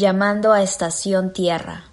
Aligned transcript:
llamando 0.00 0.52
a 0.52 0.62
Estación 0.62 1.32
Tierra. 1.32 1.84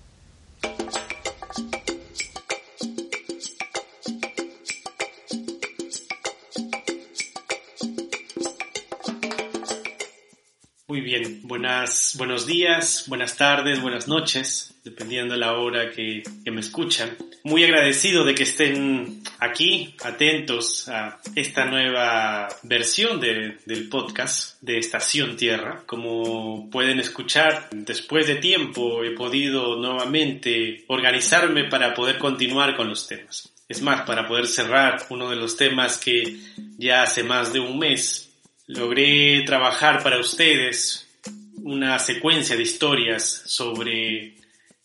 Muy 10.88 11.02
bien, 11.02 11.42
buenas, 11.44 12.16
buenos 12.18 12.48
días, 12.48 13.04
buenas 13.08 13.36
tardes, 13.36 13.82
buenas 13.82 14.08
noches, 14.08 14.74
dependiendo 14.86 15.34
de 15.34 15.42
la 15.42 15.58
hora 15.58 15.92
que, 15.92 16.24
que 16.46 16.52
me 16.52 16.62
escuchan. 16.62 17.18
Muy 17.44 17.66
agradecido 17.66 18.24
de 18.24 18.34
que 18.34 18.44
estén 18.44 19.22
aquí, 19.40 19.96
atentos 20.04 20.88
a 20.90 21.20
esta 21.36 21.66
nueva 21.66 22.48
versión 22.64 23.20
de, 23.20 23.58
del 23.66 23.90
podcast 23.90 24.62
de 24.62 24.78
Estación 24.78 25.38
Tierra. 25.38 25.84
Como 25.86 26.70
pueden 26.70 27.00
escuchar, 27.00 27.70
después 27.72 28.28
de 28.28 28.36
tiempo 28.36 29.04
he 29.04 29.12
podido 29.12 29.76
nuevamente 29.76 30.84
organizarme 30.88 31.66
para 31.66 31.94
poder 31.94 32.18
continuar 32.18 32.76
con 32.76 32.90
los 32.90 33.08
temas. 33.08 33.54
Es 33.70 33.82
más, 33.82 34.02
para 34.02 34.28
poder 34.28 34.48
cerrar 34.48 35.06
uno 35.10 35.30
de 35.30 35.36
los 35.36 35.58
temas 35.58 35.98
que 35.98 36.38
ya 36.78 37.04
hace 37.04 37.24
más 37.24 37.52
de 37.52 37.60
un 37.60 37.78
mes 37.78 38.28
logré 38.68 39.44
trabajar 39.46 40.04
para 40.04 40.20
ustedes 40.20 41.08
una 41.64 42.00
secuencia 42.00 42.56
de 42.56 42.64
historias 42.64 43.44
sobre 43.46 44.37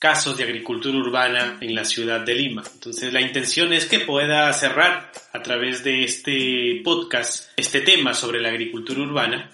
casos 0.02 0.36
de 0.36 0.42
agricultura 0.42 0.98
urbana 0.98 1.58
en 1.60 1.76
la 1.76 1.84
ciudad 1.84 2.18
de 2.22 2.34
Lima. 2.34 2.64
Entonces 2.74 3.12
la 3.12 3.20
intención 3.20 3.72
es 3.72 3.84
que 3.84 4.00
pueda 4.00 4.52
cerrar 4.52 5.12
a 5.32 5.42
través 5.44 5.84
de 5.84 6.02
este 6.02 6.80
podcast 6.82 7.52
este 7.56 7.82
tema 7.82 8.12
sobre 8.12 8.40
la 8.40 8.48
agricultura 8.48 9.00
urbana 9.00 9.48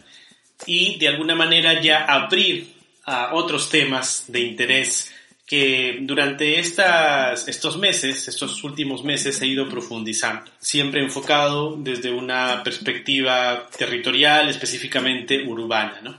y 0.65 0.99
de 0.99 1.09
alguna 1.09 1.35
manera 1.35 1.83
ya 1.83 2.07
abrir 2.07 2.67
a 3.05 3.35
otros 3.35 3.69
temas 3.69 4.25
de 4.29 4.41
interés 4.41 5.13
que 5.45 5.99
durante 6.01 6.59
estas, 6.59 7.47
estos 7.47 7.77
meses, 7.77 8.27
estos 8.27 8.65
últimos 8.65 9.05
meses, 9.05 9.43
he 9.43 9.47
ido 9.49 9.69
profundizando, 9.69 10.51
siempre 10.59 11.03
enfocado 11.03 11.77
desde 11.77 12.11
una 12.11 12.63
perspectiva 12.65 13.69
territorial, 13.77 14.49
específicamente 14.49 15.43
urbana, 15.43 16.01
¿no? 16.03 16.19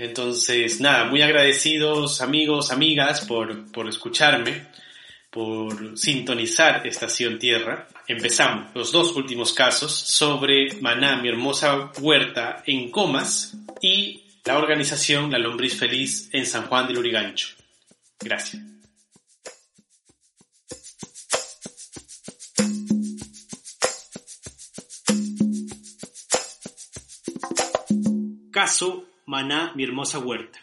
Entonces, 0.00 0.80
nada, 0.80 1.04
muy 1.04 1.20
agradecidos 1.20 2.22
amigos, 2.22 2.72
amigas, 2.72 3.20
por, 3.26 3.70
por 3.70 3.86
escucharme, 3.86 4.66
por 5.28 5.98
sintonizar 5.98 6.86
Estación 6.86 7.38
Tierra. 7.38 7.86
Empezamos 8.08 8.74
los 8.74 8.92
dos 8.92 9.14
últimos 9.14 9.52
casos 9.52 9.92
sobre 9.92 10.80
Maná, 10.80 11.20
mi 11.20 11.28
hermosa 11.28 11.92
huerta 12.00 12.62
en 12.64 12.90
Comas 12.90 13.54
y 13.82 14.22
la 14.46 14.56
organización 14.56 15.30
La 15.30 15.38
Lombriz 15.38 15.78
Feliz 15.78 16.30
en 16.32 16.46
San 16.46 16.64
Juan 16.66 16.86
del 16.88 16.96
Urigancho. 16.96 17.48
Gracias. 18.18 18.62
Caso 28.50 29.09
Maná, 29.30 29.72
mi 29.76 29.84
hermosa 29.84 30.18
huerta. 30.18 30.58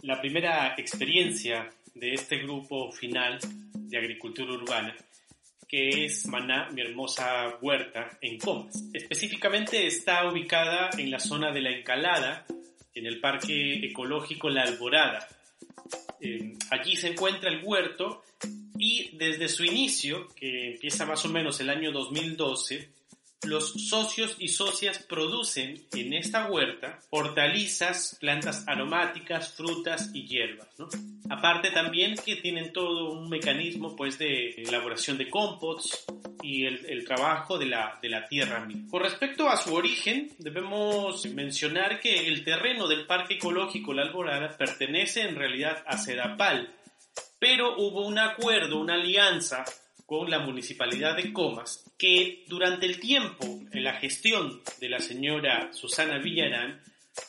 La 0.00 0.18
primera 0.18 0.74
experiencia 0.78 1.70
de 1.94 2.14
este 2.14 2.38
grupo 2.38 2.90
final 2.90 3.38
de 3.74 3.98
agricultura 3.98 4.54
urbana 4.54 4.96
que 5.68 6.06
es 6.06 6.26
Maná, 6.26 6.70
mi 6.72 6.80
hermosa 6.80 7.58
huerta, 7.60 8.16
en 8.22 8.38
Comas. 8.38 8.82
Específicamente 8.94 9.86
está 9.86 10.26
ubicada 10.26 10.88
en 10.96 11.10
la 11.10 11.18
zona 11.18 11.52
de 11.52 11.60
la 11.60 11.70
Encalada, 11.70 12.46
en 12.94 13.04
el 13.04 13.20
Parque 13.20 13.74
Ecológico 13.84 14.48
La 14.48 14.62
Alborada. 14.62 15.28
Eh, 16.18 16.54
allí 16.70 16.96
se 16.96 17.08
encuentra 17.08 17.50
el 17.50 17.62
huerto 17.62 18.22
y 18.78 19.16
desde 19.16 19.48
su 19.48 19.64
inicio, 19.64 20.28
que 20.34 20.72
empieza 20.72 21.06
más 21.06 21.24
o 21.24 21.28
menos 21.28 21.60
el 21.60 21.70
año 21.70 21.92
2012, 21.92 22.88
los 23.46 23.72
socios 23.72 24.36
y 24.38 24.48
socias 24.48 24.98
producen 24.98 25.86
en 25.94 26.14
esta 26.14 26.46
huerta 26.50 26.98
hortalizas, 27.10 28.16
plantas 28.18 28.64
aromáticas, 28.66 29.52
frutas 29.52 30.10
y 30.14 30.26
hierbas. 30.26 30.68
Aparte 31.28 31.70
también 31.70 32.16
que 32.16 32.36
tienen 32.36 32.72
todo 32.72 33.12
un 33.12 33.28
mecanismo 33.28 33.94
pues, 33.96 34.18
de 34.18 34.50
elaboración 34.56 35.18
de 35.18 35.28
compots 35.28 36.06
y 36.42 36.64
el, 36.64 37.04
trabajo 37.04 37.58
de 37.58 37.66
la, 37.66 37.98
de 38.02 38.08
la 38.08 38.26
tierra 38.26 38.66
Con 38.90 39.02
respecto 39.02 39.48
a 39.48 39.56
su 39.56 39.74
origen, 39.74 40.30
debemos 40.38 41.26
mencionar 41.26 42.00
que 42.00 42.28
el 42.28 42.44
terreno 42.44 42.86
del 42.86 43.06
Parque 43.06 43.34
Ecológico 43.34 43.94
La 43.94 44.02
Alborada 44.02 44.56
pertenece 44.56 45.22
en 45.22 45.36
realidad 45.36 45.82
a 45.86 45.96
Sedapal, 45.96 46.74
pero 47.44 47.76
hubo 47.76 48.06
un 48.06 48.18
acuerdo, 48.18 48.80
una 48.80 48.94
alianza 48.94 49.66
con 50.06 50.30
la 50.30 50.38
municipalidad 50.38 51.14
de 51.14 51.30
Comas, 51.30 51.84
que 51.98 52.42
durante 52.48 52.86
el 52.86 52.98
tiempo 52.98 53.44
en 53.70 53.84
la 53.84 53.92
gestión 53.98 54.62
de 54.80 54.88
la 54.88 54.98
señora 54.98 55.68
Susana 55.74 56.16
Villarán 56.20 56.82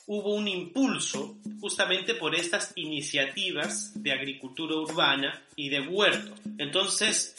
hubo 0.08 0.34
un 0.36 0.48
impulso 0.48 1.36
justamente 1.60 2.16
por 2.16 2.34
estas 2.34 2.72
iniciativas 2.78 4.02
de 4.02 4.14
agricultura 4.14 4.78
urbana 4.78 5.44
y 5.58 5.68
de 5.68 5.82
huertos. 5.82 6.40
Entonces, 6.60 7.36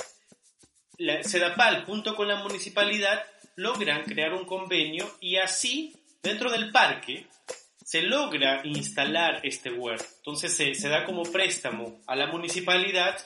la 0.98 1.22
Sedapal 1.22 1.86
junto 1.86 2.15
con 2.15 2.28
la 2.28 2.42
municipalidad 2.42 3.25
logran 3.54 4.03
crear 4.03 4.34
un 4.34 4.44
convenio 4.44 5.16
y 5.22 5.36
así, 5.36 5.94
dentro 6.22 6.50
del 6.50 6.70
parque, 6.72 7.26
se 7.86 8.02
logra 8.02 8.62
instalar 8.64 9.38
este 9.44 9.70
huerto. 9.70 10.04
Entonces 10.16 10.56
se, 10.56 10.88
da 10.88 11.04
como 11.04 11.22
préstamo 11.22 12.00
a 12.08 12.16
la 12.16 12.26
municipalidad 12.26 13.16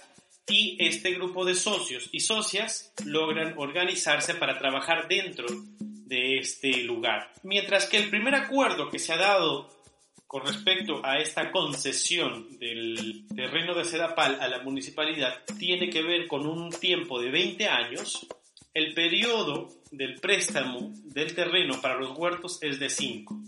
y 0.47 0.77
este 0.79 1.13
grupo 1.13 1.47
de 1.47 1.55
socios 1.55 2.11
y 2.13 2.21
socias 2.21 2.93
logran 3.07 3.55
organizarse 3.57 4.35
para 4.35 4.59
trabajar 4.59 5.09
dentro 5.09 5.47
de 5.79 6.37
este 6.37 6.83
lugar. 6.83 7.33
Mientras 7.43 7.87
que 7.87 7.97
el 7.97 8.11
primer 8.11 8.35
acuerdo 8.35 8.91
que 8.91 8.99
se 8.99 9.15
ha 9.15 9.17
dado 9.17 9.71
con 10.27 10.45
respecto 10.45 11.01
a 11.07 11.21
esta 11.21 11.51
concesión 11.51 12.59
del 12.59 13.25
terreno 13.35 13.75
de 13.75 13.87
Sedapal 13.87 14.43
a 14.43 14.49
la 14.49 14.63
municipalidad 14.63 15.43
tiene 15.59 15.89
que 15.89 16.03
ver 16.03 16.27
con 16.27 16.47
un 16.47 16.69
tiempo 16.69 17.19
de 17.19 17.31
20 17.31 17.67
años, 17.67 18.27
el 18.75 18.93
periodo 18.93 19.69
del 19.91 20.17
préstamo 20.17 20.93
del 21.05 21.35
terreno 21.35 21.81
para 21.81 21.99
los 21.99 22.17
huertos 22.17 22.63
es 22.63 22.79
de 22.79 22.91
5, 22.91 23.41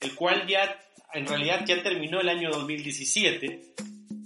el 0.00 0.14
cual 0.14 0.46
ya 0.46 0.78
en 1.12 1.26
realidad 1.26 1.64
ya 1.66 1.82
terminó 1.82 2.20
el 2.20 2.28
año 2.28 2.50
2017 2.50 3.74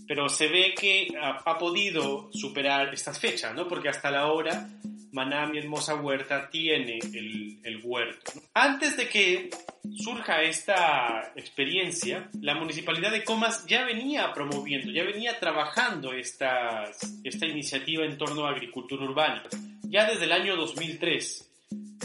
pero 0.07 0.29
se 0.29 0.49
ve 0.49 0.75
que 0.79 1.09
ha, 1.21 1.59
podido 1.59 2.31
superar 2.33 2.93
estas 2.93 3.19
fechas, 3.19 3.55
¿no? 3.55 3.69
Porque 3.69 3.89
hasta 3.89 4.11
la 4.11 4.27
hora 4.27 4.69
Maná, 5.13 5.47
mi 5.47 5.59
hermosa 5.59 5.95
huerta, 5.95 6.51
tiene 6.51 6.99
el, 6.99 7.61
el 7.63 7.81
huerto. 7.85 8.33
Antes 8.53 8.97
de 8.97 9.09
que 9.09 9.51
surja 9.97 10.43
esta 10.43 11.33
experiencia, 11.37 12.29
la 12.41 12.57
municipalidad 12.57 13.13
de 13.13 13.23
Comas 13.23 13.65
ya 13.67 13.85
venía 13.85 14.33
promoviendo, 14.33 14.91
ya 14.91 15.05
venía 15.05 15.39
trabajando 15.39 16.13
esta, 16.13 16.91
esta 17.23 17.47
iniciativa 17.47 18.05
en 18.05 18.19
torno 18.19 18.45
a 18.45 18.51
agricultura 18.51 19.05
urbana, 19.05 19.45
ya 19.83 20.05
desde 20.05 20.25
el 20.25 20.33
año 20.33 20.57
2003 20.57 21.54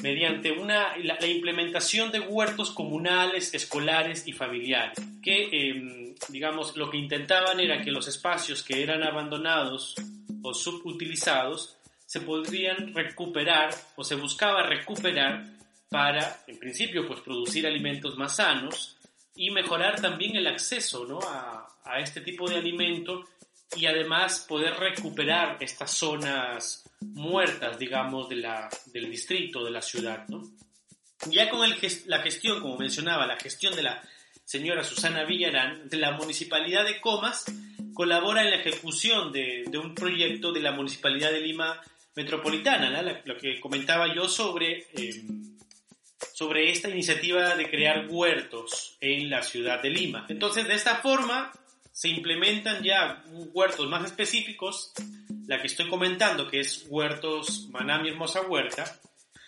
mediante 0.01 0.51
una, 0.51 0.95
la, 0.97 1.25
implementación 1.25 2.11
de 2.11 2.19
huertos 2.19 2.71
comunales, 2.71 3.53
escolares 3.53 4.27
y 4.27 4.33
familiares, 4.33 4.97
que, 5.21 5.49
em, 5.51 6.15
digamos, 6.29 6.75
lo 6.75 6.89
que 6.89 6.97
intentaban 6.97 7.59
era 7.59 7.81
que 7.81 7.91
los 7.91 8.07
espacios 8.07 8.63
que 8.63 8.81
eran 8.81 9.03
abandonados 9.03 9.95
o 10.41 10.53
subutilizados 10.53 11.77
se 12.05 12.21
podrían 12.21 12.93
recuperar 12.93 13.69
o 13.95 14.03
se 14.03 14.15
buscaba 14.15 14.63
recuperar 14.63 15.45
para, 15.89 16.43
en 16.47 16.57
principio, 16.57 17.07
pues 17.07 17.19
producir 17.21 17.67
alimentos 17.67 18.17
más 18.17 18.35
sanos 18.37 18.97
y 19.35 19.51
mejorar 19.51 20.01
también 20.01 20.35
el 20.35 20.47
acceso 20.47 21.05
¿no? 21.05 21.19
a, 21.19 21.67
a 21.83 21.99
este 21.99 22.21
tipo 22.21 22.49
de 22.49 22.57
alimento 22.57 23.25
y 23.75 23.85
además 23.85 24.45
poder 24.47 24.73
recuperar 24.75 25.57
estas 25.59 25.91
zonas 25.91 26.88
muertas, 27.01 27.79
digamos, 27.79 28.29
de 28.29 28.37
la, 28.37 28.69
del 28.87 29.09
distrito, 29.09 29.63
de 29.63 29.71
la 29.71 29.81
ciudad, 29.81 30.27
¿no? 30.27 30.43
Ya 31.29 31.49
con 31.49 31.65
el, 31.65 31.75
la 32.05 32.19
gestión, 32.19 32.61
como 32.61 32.77
mencionaba, 32.77 33.27
la 33.27 33.37
gestión 33.37 33.75
de 33.75 33.83
la 33.83 34.01
señora 34.45 34.83
Susana 34.83 35.25
Villarán, 35.25 35.89
de 35.89 35.97
la 35.97 36.11
Municipalidad 36.11 36.85
de 36.85 37.01
Comas, 37.01 37.45
colabora 37.93 38.43
en 38.43 38.51
la 38.51 38.55
ejecución 38.57 39.31
de, 39.31 39.65
de 39.67 39.77
un 39.77 39.93
proyecto 39.93 40.53
de 40.53 40.61
la 40.61 40.71
Municipalidad 40.71 41.31
de 41.31 41.41
Lima 41.41 41.81
Metropolitana, 42.15 43.01
lo 43.25 43.37
que 43.37 43.59
comentaba 43.59 44.13
yo 44.13 44.27
sobre, 44.27 44.87
em, 44.93 45.57
sobre 46.33 46.71
esta 46.71 46.89
iniciativa 46.89 47.55
de 47.55 47.69
crear 47.69 48.07
huertos 48.09 48.97
en 48.99 49.29
la 49.29 49.41
ciudad 49.43 49.81
de 49.81 49.89
Lima. 49.89 50.25
Entonces, 50.29 50.67
de 50.67 50.73
esta 50.73 50.95
forma, 50.95 51.51
se 51.91 52.09
implementan 52.09 52.83
ya 52.83 53.23
huertos 53.53 53.87
más 53.87 54.05
específicos 54.05 54.91
la 55.49 55.59
que 55.59 55.65
estoy 55.65 55.89
comentando, 55.89 56.47
que 56.47 56.59
es 56.59 56.85
Huertos 56.89 57.69
Manami 57.71 58.09
Hermosa 58.09 58.41
Huerta, 58.41 58.99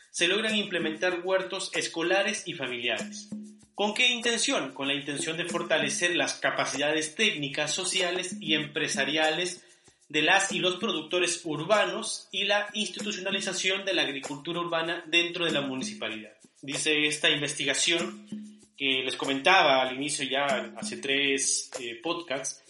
se 0.10 0.28
logran 0.28 0.56
implementar 0.56 1.22
huertos 1.24 1.70
escolares 1.76 2.42
y 2.48 2.56
familiares. 2.56 3.30
¿Con 3.76 3.94
qué 3.94 4.08
intención? 4.08 4.74
Con 4.74 4.88
la 4.88 4.96
intención 4.96 5.38
de 5.38 5.46
fortalecer 5.46 6.16
las 6.16 6.34
capacidades 6.40 7.14
técnicas, 7.14 7.72
sociales 7.72 8.36
y 8.40 8.56
empresariales 8.56 9.64
de 10.10 10.24
las 10.24 10.52
y 10.52 10.58
los 10.58 10.78
productores 10.78 11.42
urbanos 11.44 12.28
y 12.32 12.46
la 12.46 12.68
institucionalización 12.74 13.86
de 13.86 13.94
la 13.94 14.02
agricultura 14.02 14.60
urbana 14.60 15.04
dentro 15.06 15.46
de 15.46 15.52
la 15.52 15.62
municipalidad. 15.62 16.34
Dice 16.64 17.06
esta 17.06 17.30
investigación 17.30 18.28
que 18.76 19.04
les 19.06 19.16
comentaba 19.16 19.84
al 19.84 19.96
inicio 19.96 20.26
ya 20.26 20.48
hace 20.78 20.98
tres 20.98 21.70
eh, 21.80 22.00
podcasts 22.02 22.64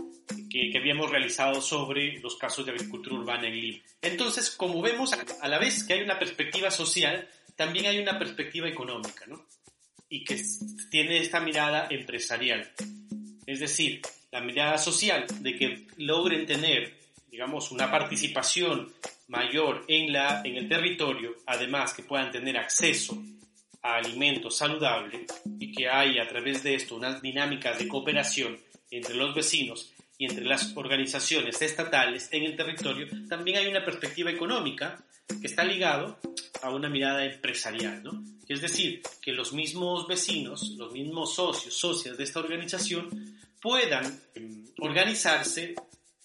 que, 0.52 0.70
que, 0.72 0.78
habíamos 0.78 1.10
realizado 1.10 1.62
sobre 1.62 2.20
los 2.20 2.36
casos 2.36 2.66
de 2.66 2.72
agricultura 2.72 3.16
urbana 3.16 3.48
en 3.48 3.60
Lima. 3.60 3.80
Entonces, 4.02 4.52
como 4.52 4.82
vemos, 4.82 5.14
a 5.14 5.48
la 5.48 5.60
vez 5.60 5.84
que 5.84 5.94
hay 5.94 6.02
una 6.02 6.20
perspectiva 6.20 6.70
social, 6.72 7.28
también 7.56 7.86
hay 7.86 8.00
una 8.00 8.20
perspectiva 8.20 8.68
económica, 8.68 9.26
¿no? 9.28 9.46
Y 10.10 10.24
que 10.24 10.42
tiene 10.90 11.20
esta 11.20 11.40
mirada 11.40 11.88
empresarial. 11.90 12.70
Es 13.46 13.60
decir, 13.60 14.02
la 14.32 14.42
mirada 14.42 14.78
social 14.78 15.26
de 15.40 15.56
que 15.56 15.88
logren 15.98 16.46
tener 16.46 17.02
digamos, 17.32 17.72
una 17.72 17.90
participación 17.90 18.94
mayor 19.30 19.86
en, 19.88 20.12
la, 20.12 20.42
en 20.44 20.58
el 20.58 20.68
territorio, 20.68 21.38
además 21.46 21.94
que 21.94 22.04
puedan 22.04 22.30
tener 22.30 22.58
acceso 22.58 23.24
a 23.82 23.96
alimentos 23.96 24.58
saludables 24.58 25.26
y 25.58 25.72
que 25.72 25.88
haya 25.88 26.24
a 26.24 26.28
través 26.28 26.62
de 26.62 26.76
esto 26.76 26.98
unas 26.98 27.22
dinámicas 27.22 27.80
de 27.80 27.88
cooperación 27.88 28.60
entre 28.92 29.16
los 29.16 29.34
vecinos 29.34 29.94
y 30.22 30.26
entre 30.26 30.46
las 30.46 30.78
organizaciones 30.78 31.60
estatales 31.64 32.30
en 32.32 32.44
el 32.44 32.56
territorio, 32.56 33.08
también 33.28 33.58
hay 33.58 33.66
una 33.66 33.84
perspectiva 33.84 34.30
económica 34.30 35.04
que 35.28 35.48
está 35.48 35.64
ligado 35.64 36.20
a 36.62 36.70
una 36.70 36.90
mirada 36.90 37.26
empresarial, 37.26 38.04
¿no? 38.04 38.24
Es 38.48 38.62
decir, 38.62 39.02
que 39.20 39.32
los 39.32 39.52
mismos 39.52 40.08
vecinos, 40.08 40.76
los 40.78 40.94
mismos 40.94 41.34
socios, 41.34 41.74
socias 41.74 42.20
de 42.20 42.24
esta 42.24 42.40
organización 42.40 43.10
puedan 43.60 44.22
em, 44.36 44.68
organizarse 44.78 45.74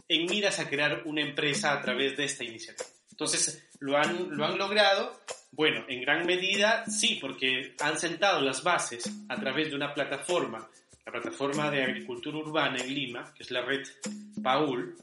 en 0.07 0.27
miras 0.27 0.59
a 0.59 0.69
crear 0.69 1.01
una 1.07 1.23
empresa 1.23 1.73
a 1.73 1.81
través 1.81 2.19
de 2.19 2.25
esta 2.25 2.45
iniciativa. 2.45 2.91
Entonces, 3.11 3.67
¿lo 3.81 3.97
han, 3.97 4.37
lo 4.37 4.45
han 4.45 4.59
logrado? 4.59 5.19
Bueno, 5.53 5.87
en 5.89 6.03
gran 6.03 6.27
medida 6.27 6.85
sí, 6.85 7.17
porque 7.19 7.75
han 7.81 7.99
sentado 7.99 8.43
las 8.43 8.63
bases 8.63 9.11
a 9.31 9.37
través 9.37 9.71
de 9.71 9.75
una 9.75 9.95
plataforma, 9.95 10.69
la 11.07 11.13
plataforma 11.13 11.71
de 11.71 11.85
agricultura 11.85 12.39
urbana 12.39 12.79
en 12.83 12.93
Lima, 12.93 13.33
que 13.33 13.45
es 13.45 13.51
la 13.53 13.63
red 13.63 13.87
Paul, 14.43 14.97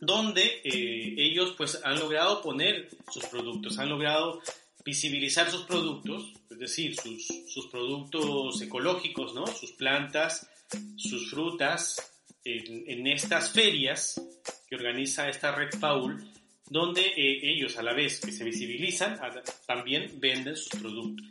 donde 0.00 0.42
eh, 0.62 1.14
ellos 1.16 1.54
pues 1.56 1.80
han 1.82 1.98
logrado 1.98 2.42
poner 2.42 2.90
sus 3.10 3.24
productos, 3.26 3.78
han 3.78 3.88
logrado 3.88 4.42
visibilizar 4.84 5.50
sus 5.50 5.62
productos, 5.62 6.34
es 6.50 6.58
decir, 6.58 6.94
sus, 6.94 7.26
sus 7.48 7.68
productos 7.68 8.60
ecológicos, 8.60 9.34
¿no? 9.34 9.46
sus 9.46 9.72
plantas, 9.72 10.46
sus 10.96 11.30
frutas, 11.30 12.10
en, 12.44 13.06
estas 13.06 13.50
ferias 13.50 14.20
que 14.68 14.76
organiza 14.76 15.30
esta 15.30 15.54
red 15.54 15.70
Paul, 15.80 16.22
donde 16.68 17.00
eh, 17.00 17.40
ellos 17.42 17.78
a 17.78 17.82
la 17.82 17.94
vez 17.94 18.20
que 18.20 18.32
se 18.32 18.44
visibilizan, 18.44 19.18
también 19.66 20.20
venden 20.20 20.54
sus 20.54 20.80
productos. 20.80 21.26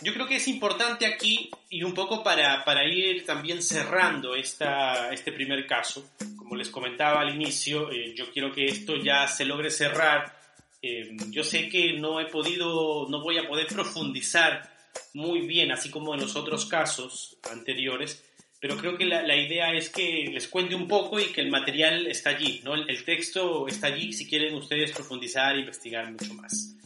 Yo 0.00 0.14
creo 0.14 0.26
que 0.26 0.36
es 0.36 0.48
importante 0.48 1.06
aquí, 1.06 1.50
y 1.68 1.82
un 1.82 1.92
poco 1.92 2.24
para, 2.24 2.64
para 2.64 2.84
ir 2.84 3.24
también 3.24 3.62
cerrando 3.62 4.34
esta, 4.34 5.12
este 5.12 5.32
primer 5.32 5.66
caso, 5.66 6.10
como 6.36 6.56
les 6.56 6.70
comentaba 6.70 7.20
al 7.20 7.34
inicio, 7.34 7.90
eh, 7.90 8.14
yo 8.16 8.30
quiero 8.32 8.52
que 8.52 8.64
esto 8.64 8.96
ya 8.96 9.28
se 9.28 9.44
logre 9.44 9.70
cerrar. 9.70 10.36
Eh, 10.80 11.16
yo 11.28 11.44
sé 11.44 11.68
que 11.68 11.92
no 11.92 12.20
he 12.20 12.26
podido, 12.26 13.06
no 13.08 13.20
voy 13.22 13.38
a 13.38 13.46
poder 13.46 13.66
profundizar 13.66 14.72
muy 15.14 15.46
bien, 15.46 15.70
así 15.70 15.90
como 15.90 16.14
en 16.14 16.20
los 16.20 16.36
otros 16.36 16.66
casos 16.66 17.36
anteriores, 17.50 18.24
pero 18.60 18.76
creo 18.76 18.96
que 18.96 19.04
la, 19.04 19.22
la, 19.22 19.36
idea 19.36 19.72
es 19.74 19.90
que 19.90 20.30
les 20.32 20.48
cuente 20.48 20.74
un 20.74 20.88
poco 20.88 21.18
y 21.18 21.32
que 21.32 21.40
el 21.40 21.50
material 21.50 22.06
está 22.06 22.30
allí, 22.30 22.60
¿no? 22.64 22.74
El, 22.74 22.88
el, 22.88 23.04
texto 23.04 23.66
está 23.66 23.88
allí 23.88 24.12
si 24.12 24.28
quieren 24.28 24.54
ustedes 24.54 24.92
profundizar 24.92 25.56
e 25.56 25.60
investigar 25.60 26.10
mucho 26.10 26.32
más. 26.34 26.76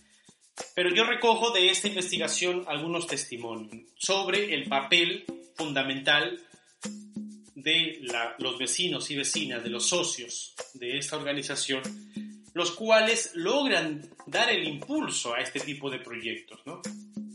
Pero 0.75 0.95
yo 0.95 1.05
recojo 1.05 1.51
de 1.51 1.71
esta 1.71 1.89
investigación 1.89 2.65
algunos 2.67 3.07
testimonios 3.07 3.91
sobre 3.97 4.55
el 4.55 4.69
papel 4.69 5.25
fundamental 5.55 6.41
de 7.55 8.01
los 8.39 8.59
vecinos 8.59 9.11
y 9.11 9.17
vecinas, 9.17 9.63
de 9.63 9.71
los 9.71 9.87
socios 9.89 10.55
de 10.75 10.99
esta 10.99 11.17
organización, 11.17 11.83
los 12.55 12.71
cuales 12.73 13.33
logran 13.35 14.09
dar 14.27 14.51
el 14.51 14.67
impulso 14.67 15.35
a 15.35 15.41
este 15.41 15.61
tipo 15.61 15.91
de 15.91 15.99
proyectos, 15.99 16.61
¿no? 16.65 16.81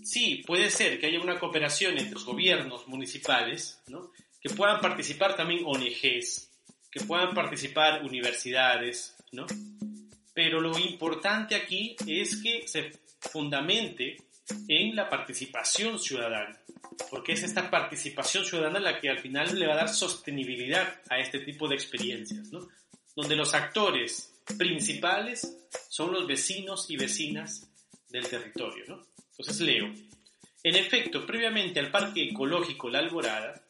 Sí, 0.03 0.43
puede 0.47 0.71
ser 0.71 0.99
que 0.99 1.07
haya 1.07 1.19
una 1.19 1.39
cooperación 1.39 1.97
entre 1.97 2.13
los 2.13 2.25
gobiernos 2.25 2.87
municipales, 2.87 3.81
¿no? 3.87 4.11
que 4.41 4.49
puedan 4.49 4.81
participar 4.81 5.35
también 5.35 5.63
ONGs, 5.65 6.49
que 6.89 7.01
puedan 7.01 7.33
participar 7.33 8.03
universidades, 8.03 9.15
¿no? 9.31 9.45
Pero 10.33 10.59
lo 10.59 10.77
importante 10.79 11.55
aquí 11.55 11.95
es 12.07 12.41
que 12.41 12.67
se 12.67 12.91
fundamente 13.21 14.17
en 14.67 14.95
la 14.95 15.09
participación 15.09 15.99
ciudadana, 15.99 16.59
porque 17.09 17.33
es 17.33 17.43
esta 17.43 17.69
participación 17.69 18.45
ciudadana 18.45 18.79
la 18.79 18.99
que 18.99 19.09
al 19.09 19.19
final 19.19 19.57
le 19.57 19.67
va 19.67 19.73
a 19.73 19.77
dar 19.77 19.89
sostenibilidad 19.89 21.01
a 21.09 21.19
este 21.19 21.39
tipo 21.39 21.67
de 21.67 21.75
experiencias, 21.75 22.51
¿no? 22.51 22.67
Donde 23.15 23.35
los 23.35 23.53
actores 23.53 24.33
principales 24.57 25.57
son 25.89 26.11
los 26.11 26.27
vecinos 26.27 26.89
y 26.89 26.97
vecinas 26.97 27.69
del 28.09 28.27
territorio, 28.27 28.85
¿no? 28.87 29.07
Entonces 29.31 29.61
leo. 29.61 29.93
En 30.63 30.75
efecto, 30.75 31.25
previamente 31.25 31.79
al 31.79 31.91
Parque 31.91 32.23
Ecológico 32.23 32.89
La 32.89 32.99
Alborada, 32.99 33.63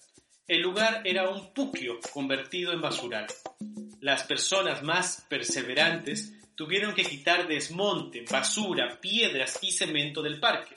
el 0.47 0.61
lugar 0.61 1.01
era 1.05 1.29
un 1.29 1.53
puquio 1.53 1.99
convertido 2.11 2.73
en 2.73 2.81
basural. 2.81 3.27
Las 4.01 4.23
personas 4.23 4.83
más 4.83 5.25
perseverantes 5.29 6.33
tuvieron 6.55 6.93
que 6.93 7.03
quitar 7.03 7.47
desmonte, 7.47 8.25
basura, 8.29 8.99
piedras 8.99 9.59
y 9.61 9.71
cemento 9.71 10.21
del 10.21 10.39
parque. 10.39 10.75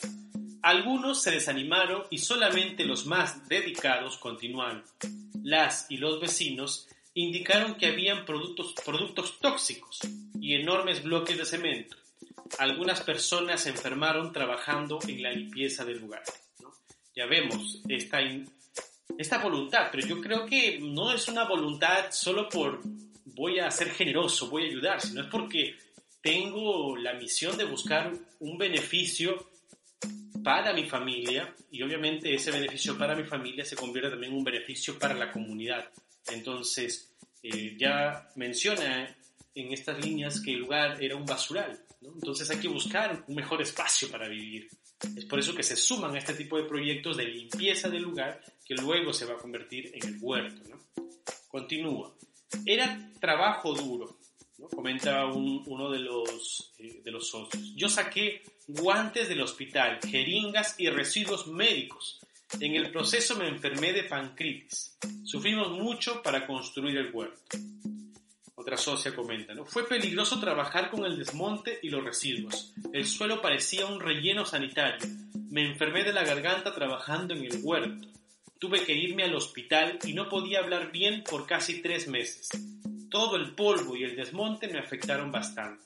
Algunos 0.63 1.23
se 1.23 1.31
desanimaron 1.31 2.05
y 2.11 2.19
solamente 2.19 2.85
los 2.85 3.07
más 3.07 3.49
dedicados 3.49 4.17
continuaron. 4.19 4.85
Las 5.43 5.87
y 5.91 5.99
los 5.99 6.21
vecinos 6.21 6.89
indicaron 7.13 7.75
que 7.75 7.87
habían 7.87 8.25
productos, 8.25 8.75
productos 8.85 9.39
tóxicos 9.41 10.01
y 10.41 10.55
enormes 10.55 11.03
bloques 11.03 11.37
de 11.37 11.45
cemento. 11.45 11.97
Algunas 12.59 13.03
personas 13.03 13.63
se 13.63 13.71
enfermaron 13.71 14.33
trabajando 14.33 14.99
en 15.07 15.23
la 15.23 15.33
limpieza 15.33 15.85
del 15.85 16.01
lugar. 16.01 16.23
Ya 17.15 17.27
vemos 17.27 17.83
esta 17.89 18.21
esta 19.19 19.39
voluntad, 19.39 19.89
pero 19.93 20.07
yo 20.07 20.21
creo 20.21 20.47
que 20.47 20.81
no 20.81 21.13
es 21.13 21.29
una 21.29 21.45
voluntad 21.45 22.11
solo 22.11 22.49
por 22.49 22.81
voy 23.25 23.59
a 23.59 23.71
ser 23.71 23.91
generoso, 23.91 24.49
voy 24.49 24.65
a 24.65 24.67
ayudar, 24.67 25.01
sino 25.01 25.23
es 25.23 25.29
porque 25.29 25.77
tengo 26.23 26.97
la 26.97 27.15
misión 27.15 27.57
de 27.57 27.65
buscar 27.65 28.13
un 28.41 28.59
beneficio 28.59 29.51
para 30.43 30.73
mi 30.73 30.85
familia 30.85 31.55
y 31.71 31.83
obviamente 31.83 32.35
ese 32.35 32.51
beneficio 32.51 32.97
para 32.99 33.17
mi 33.17 33.25
familia 33.25 33.65
se 33.65 33.77
convierte 33.77 34.11
también 34.11 34.33
en 34.33 34.39
un 34.39 34.45
beneficio 34.45 34.99
para 34.99 35.15
la 35.15 35.33
comunidad. 35.33 35.91
Entonces, 36.29 37.15
eh, 37.43 37.77
ya 37.79 38.31
menciona 38.37 39.17
en 39.55 39.73
estas 39.73 40.05
líneas 40.05 40.41
que 40.41 40.53
el 40.53 40.61
lugar 40.61 41.03
era 41.03 41.17
un 41.17 41.25
basural, 41.25 41.81
entonces 42.03 42.51
hay 42.51 42.59
que 42.59 42.69
buscar 42.69 43.25
un 43.27 43.35
mejor 43.35 43.63
espacio 43.63 44.11
para 44.11 44.29
vivir. 44.29 44.69
Es 45.17 45.25
por 45.25 45.39
eso 45.39 45.55
que 45.55 45.63
se 45.63 45.77
suman 45.77 46.15
a 46.15 46.19
este 46.19 46.35
tipo 46.35 46.57
de 46.57 46.65
proyectos 46.65 47.17
de 47.17 47.25
limpieza 47.25 47.89
del 47.89 48.03
lugar 48.03 48.41
que 48.65 48.75
luego 48.75 49.13
se 49.13 49.27
va 49.27 49.35
a 49.35 49.39
convertir 49.39 49.91
en 49.95 50.15
el 50.15 50.19
huerto. 50.21 50.63
¿no? 50.69 50.81
Continúa. 51.49 52.15
Era 52.67 53.11
trabajo 53.21 53.75
duro, 53.75 54.19
¿no? 54.59 54.69
comenta 54.69 55.27
uno 55.27 55.91
de 55.91 55.99
los, 55.99 56.73
eh, 56.79 57.01
de 57.05 57.11
los 57.11 57.29
socios. 57.29 57.75
Yo 57.75 57.89
saqué 57.89 58.43
guantes 58.67 59.29
del 59.29 59.41
hospital, 59.41 59.99
jeringas 60.07 60.77
y 60.79 60.89
residuos 60.89 61.47
médicos. 61.47 62.21
En 62.61 62.75
el 62.77 62.91
proceso 62.91 63.37
me 63.37 63.49
enfermé 63.49 63.93
de 63.93 64.05
pancreatitis. 64.05 64.97
Sufrimos 65.25 65.71
mucho 65.71 66.23
para 66.23 66.47
construir 66.47 66.97
el 66.99 67.11
huerto. 67.13 67.59
Otra 68.55 68.77
socia 68.77 69.15
comenta, 69.15 69.53
¿no? 69.53 69.67
Fue 69.67 69.87
peligroso 69.87 70.41
trabajar 70.41 70.91
con 70.91 71.05
el 71.05 71.19
desmonte 71.19 71.81
y 71.83 71.91
los 71.91 72.05
residuos. 72.05 72.73
El 72.93 73.07
suelo 73.07 73.43
parecía 73.43 73.87
un 73.87 74.01
relleno 74.01 74.47
sanitario. 74.47 75.07
Me 75.51 75.67
enfermé 75.67 76.05
de 76.05 76.13
la 76.13 76.25
garganta 76.25 76.75
trabajando 76.75 77.35
en 77.35 77.45
el 77.45 77.61
huerto. 77.63 78.09
Tuve 78.65 78.83
que 78.83 78.95
irme 78.95 79.25
al 79.25 79.35
hospital 79.35 79.99
y 80.07 80.15
no 80.15 80.27
podía 80.27 80.61
hablar 80.61 80.91
bien 80.91 81.23
por 81.23 81.47
casi 81.47 81.83
tres 81.83 82.09
meses. 82.09 82.49
Todo 83.11 83.37
el 83.37 83.55
polvo 83.55 83.95
y 83.95 84.05
el 84.05 84.17
desmonte 84.17 84.69
me 84.69 84.79
afectaron 84.79 85.31
bastante. 85.31 85.85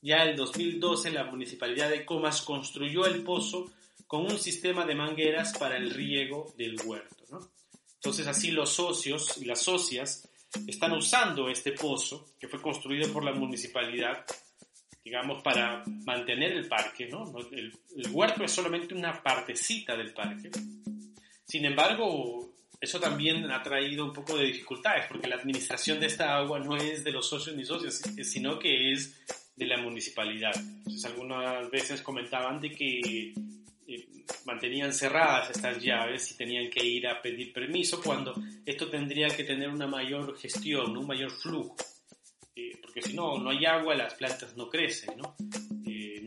Ya 0.00 0.26
en 0.26 0.36
2012 0.36 1.10
la 1.10 1.24
municipalidad 1.24 1.90
de 1.90 2.04
Comas 2.04 2.42
construyó 2.42 3.04
el 3.04 3.24
pozo 3.24 3.72
con 4.06 4.22
un 4.26 4.38
sistema 4.38 4.86
de 4.86 4.94
mangueras 4.94 5.58
para 5.58 5.76
el 5.76 5.90
riego 5.90 6.54
del 6.56 6.80
huerto. 6.84 7.24
¿no? 7.32 7.50
Entonces 7.94 8.28
así 8.28 8.52
los 8.52 8.70
socios 8.70 9.36
y 9.38 9.44
las 9.44 9.60
socias 9.60 10.28
están 10.68 10.92
usando 10.92 11.48
este 11.48 11.72
pozo 11.72 12.28
que 12.38 12.46
fue 12.46 12.62
construido 12.62 13.12
por 13.12 13.24
la 13.24 13.32
municipalidad 13.32 14.24
digamos, 15.02 15.40
para 15.40 15.84
mantener 16.04 16.50
el 16.50 16.66
parque, 16.66 17.06
¿no? 17.06 17.32
El, 17.52 17.72
el 17.96 18.10
huerto 18.10 18.42
es 18.42 18.50
solamente 18.50 18.92
una 18.92 19.22
partecita 19.22 19.96
del 19.96 20.12
parque. 20.12 20.50
Sin 21.46 21.64
embargo, 21.64 22.52
eso 22.80 23.00
también 23.00 23.50
ha 23.50 23.62
traído 23.62 24.04
un 24.04 24.12
poco 24.12 24.36
de 24.36 24.46
dificultades, 24.46 25.06
porque 25.08 25.28
la 25.28 25.36
administración 25.36 26.00
de 26.00 26.06
esta 26.06 26.36
agua 26.36 26.58
no 26.58 26.76
es 26.76 27.04
de 27.04 27.12
los 27.12 27.28
socios 27.28 27.56
ni 27.56 27.64
socios, 27.64 28.02
sino 28.22 28.58
que 28.58 28.92
es 28.92 29.24
de 29.54 29.66
la 29.66 29.78
municipalidad. 29.78 30.54
Entonces, 30.56 31.04
algunas 31.04 31.70
veces 31.70 32.02
comentaban 32.02 32.60
de 32.60 32.70
que 32.70 33.32
eh, 33.88 34.04
mantenían 34.44 34.92
cerradas 34.92 35.50
estas 35.50 35.82
llaves 35.82 36.30
y 36.32 36.36
tenían 36.36 36.68
que 36.68 36.84
ir 36.84 37.06
a 37.06 37.22
pedir 37.22 37.52
permiso 37.52 38.02
cuando 38.02 38.34
esto 38.64 38.88
tendría 38.88 39.28
que 39.28 39.44
tener 39.44 39.70
una 39.70 39.86
mayor 39.86 40.36
gestión, 40.36 40.96
un 40.96 41.06
mayor 41.06 41.30
flujo. 41.30 41.76
Eh, 42.54 42.78
porque 42.82 43.02
si 43.02 43.14
no, 43.14 43.38
no 43.38 43.50
hay 43.50 43.64
agua, 43.64 43.94
las 43.94 44.14
plantas 44.14 44.56
no 44.56 44.68
crecen, 44.68 45.16
¿no? 45.16 45.36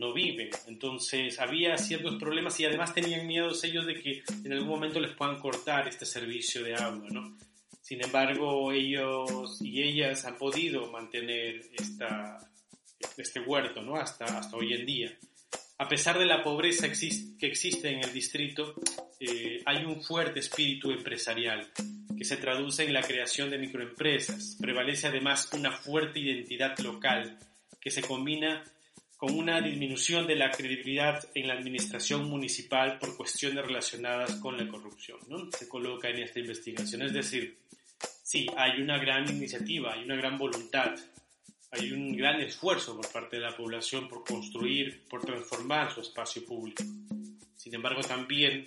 No 0.00 0.12
viven. 0.12 0.50
Entonces 0.66 1.38
había 1.38 1.76
ciertos 1.78 2.16
problemas 2.16 2.58
y 2.58 2.64
además 2.64 2.94
tenían 2.94 3.26
miedo 3.26 3.50
ellos 3.62 3.86
de 3.86 3.94
que 3.94 4.22
en 4.44 4.52
algún 4.52 4.68
momento 4.68 4.98
les 4.98 5.14
puedan 5.14 5.38
cortar 5.38 5.86
este 5.86 6.06
servicio 6.06 6.64
de 6.64 6.74
agua, 6.74 7.06
¿no? 7.10 7.36
Sin 7.82 8.02
embargo, 8.02 8.72
ellos 8.72 9.60
y 9.60 9.82
ellas 9.82 10.24
han 10.24 10.36
podido 10.36 10.90
mantener 10.90 11.60
esta, 11.72 12.38
este 13.16 13.40
huerto, 13.40 13.82
¿no? 13.82 13.96
Hasta, 13.96 14.24
hasta 14.24 14.56
hoy 14.56 14.72
en 14.72 14.86
día 14.86 15.18
a 15.80 15.88
pesar 15.88 16.18
de 16.18 16.26
la 16.26 16.42
pobreza 16.42 16.88
que 16.88 17.46
existe 17.46 17.88
en 17.88 18.04
el 18.04 18.12
distrito, 18.12 18.74
eh, 19.18 19.62
hay 19.64 19.86
un 19.86 20.02
fuerte 20.02 20.40
espíritu 20.40 20.90
empresarial 20.90 21.72
que 22.18 22.24
se 22.26 22.36
traduce 22.36 22.84
en 22.84 22.92
la 22.92 23.00
creación 23.00 23.48
de 23.48 23.56
microempresas. 23.56 24.58
Prevalece 24.60 25.06
además 25.06 25.48
una 25.54 25.72
fuerte 25.72 26.20
identidad 26.20 26.78
local 26.80 27.38
que 27.80 27.90
se 27.90 28.02
combina 28.02 28.62
con 29.20 29.36
una 29.36 29.60
disminución 29.60 30.26
de 30.26 30.34
la 30.34 30.50
credibilidad 30.50 31.28
en 31.34 31.46
la 31.46 31.54
administración 31.54 32.28
municipal 32.28 32.98
por 32.98 33.16
cuestiones 33.16 33.64
relacionadas 33.64 34.36
con 34.36 34.56
la 34.56 34.66
corrupción. 34.66 35.18
¿no? 35.28 35.50
Se 35.52 35.68
coloca 35.68 36.08
en 36.08 36.20
esta 36.20 36.40
investigación. 36.40 37.02
Es 37.02 37.12
decir, 37.12 37.58
sí, 38.22 38.46
hay 38.56 38.80
una 38.80 38.98
gran 38.98 39.28
iniciativa, 39.28 39.92
hay 39.92 40.04
una 40.04 40.16
gran 40.16 40.38
voluntad 40.38 40.94
hay 41.72 41.92
un 41.92 42.16
gran 42.16 42.40
esfuerzo 42.40 42.96
por 42.96 43.10
parte 43.12 43.36
de 43.36 43.42
la 43.42 43.56
población 43.56 44.08
por 44.08 44.24
construir, 44.24 45.06
por 45.08 45.24
transformar 45.24 45.92
su 45.94 46.00
espacio 46.00 46.44
público. 46.44 46.82
Sin 47.54 47.74
embargo, 47.74 48.00
también, 48.00 48.64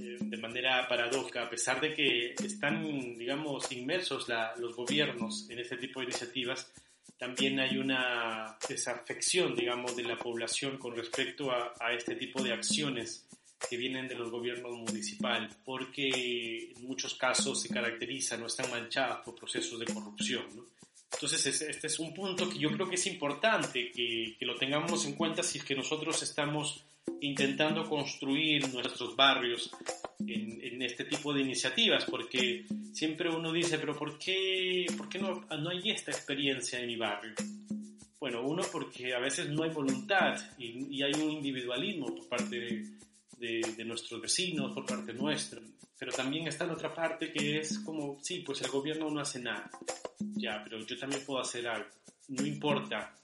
eh, 0.00 0.16
de 0.20 0.36
manera 0.36 0.86
paradójica, 0.86 1.42
a 1.42 1.50
pesar 1.50 1.80
de 1.80 1.92
que 1.92 2.34
están, 2.44 3.18
digamos, 3.18 3.72
inmersos 3.72 4.28
los 4.58 4.76
gobiernos 4.76 5.48
en 5.50 5.58
este 5.58 5.76
tipo 5.76 5.98
de 5.98 6.06
iniciativas, 6.06 6.72
también 7.20 7.60
hay 7.60 7.76
una 7.76 8.56
desafección, 8.66 9.54
digamos, 9.54 9.94
de 9.94 10.04
la 10.04 10.16
población 10.16 10.78
con 10.78 10.96
respecto 10.96 11.50
a, 11.50 11.92
este 11.92 12.16
tipo 12.16 12.42
de 12.42 12.54
acciones 12.54 13.26
que 13.68 13.76
vienen 13.76 14.08
de 14.08 14.14
los 14.14 14.30
gobiernos 14.30 14.74
municipales, 14.74 15.54
porque 15.62 16.72
en 16.74 16.86
muchos 16.86 17.14
casos 17.16 17.60
se 17.60 17.68
caracterizan 17.68 18.42
o 18.42 18.46
están 18.46 18.70
manchadas 18.70 19.18
por 19.22 19.34
procesos 19.34 19.78
de 19.78 19.92
corrupción. 19.92 20.46
Entonces, 21.12 21.62
este 21.62 21.86
es 21.86 21.98
un 21.98 22.14
punto 22.14 22.48
que 22.48 22.58
yo 22.58 22.70
creo 22.70 22.88
que 22.88 22.94
es 22.94 23.06
importante 23.06 23.90
que, 23.90 24.36
que, 24.38 24.46
lo 24.46 24.54
tengamos 24.56 25.04
en 25.06 25.14
cuenta 25.14 25.42
si 25.42 25.58
es 25.58 25.64
que 25.64 25.74
nosotros 25.74 26.22
estamos 26.22 26.84
intentando 27.20 27.84
construir 27.88 28.72
nuestros 28.72 29.16
barrios 29.16 29.70
en, 30.20 30.60
en, 30.62 30.82
este 30.82 31.04
tipo 31.04 31.34
de 31.34 31.42
iniciativas, 31.42 32.04
porque 32.04 32.64
siempre 32.92 33.28
uno 33.28 33.52
dice, 33.52 33.78
pero 33.78 33.96
¿por 33.96 34.18
qué, 34.18 34.86
por 34.96 35.08
qué 35.08 35.18
no, 35.18 35.44
no 35.58 35.70
hay 35.70 35.90
esta 35.90 36.10
experiencia 36.10 36.78
en 36.78 36.86
mi 36.86 36.96
barrio? 36.96 37.34
Bueno, 38.18 38.42
uno 38.42 38.62
porque 38.70 39.14
a 39.14 39.18
veces 39.18 39.48
no 39.48 39.64
hay 39.64 39.70
voluntad 39.70 40.38
y, 40.58 40.96
y 40.96 41.02
hay 41.02 41.12
un 41.14 41.30
individualismo 41.30 42.14
por 42.14 42.28
parte 42.28 42.60
de, 42.60 42.84
de, 43.38 43.74
de, 43.76 43.84
nuestros 43.84 44.20
vecinos, 44.20 44.72
por 44.72 44.84
parte 44.84 45.14
nuestra. 45.14 45.59
Pero 46.00 46.10
también 46.10 46.48
está 46.48 46.64
en 46.64 46.70
otra 46.70 46.92
parte 46.92 47.30
que 47.30 47.60
es 47.60 47.78
como, 47.78 48.18
sí, 48.20 48.40
pues 48.40 48.60
el 48.62 48.70
gobierno 48.70 49.08
no 49.08 49.20
hace 49.20 49.38
nada 49.38 49.70
ya, 50.40 50.60
pero 50.64 50.84
yo 50.84 50.98
también 50.98 51.24
puedo 51.24 51.40
hacer 51.40 51.66
algo. 51.68 51.88
No 52.28 52.46
importa. 52.46 53.14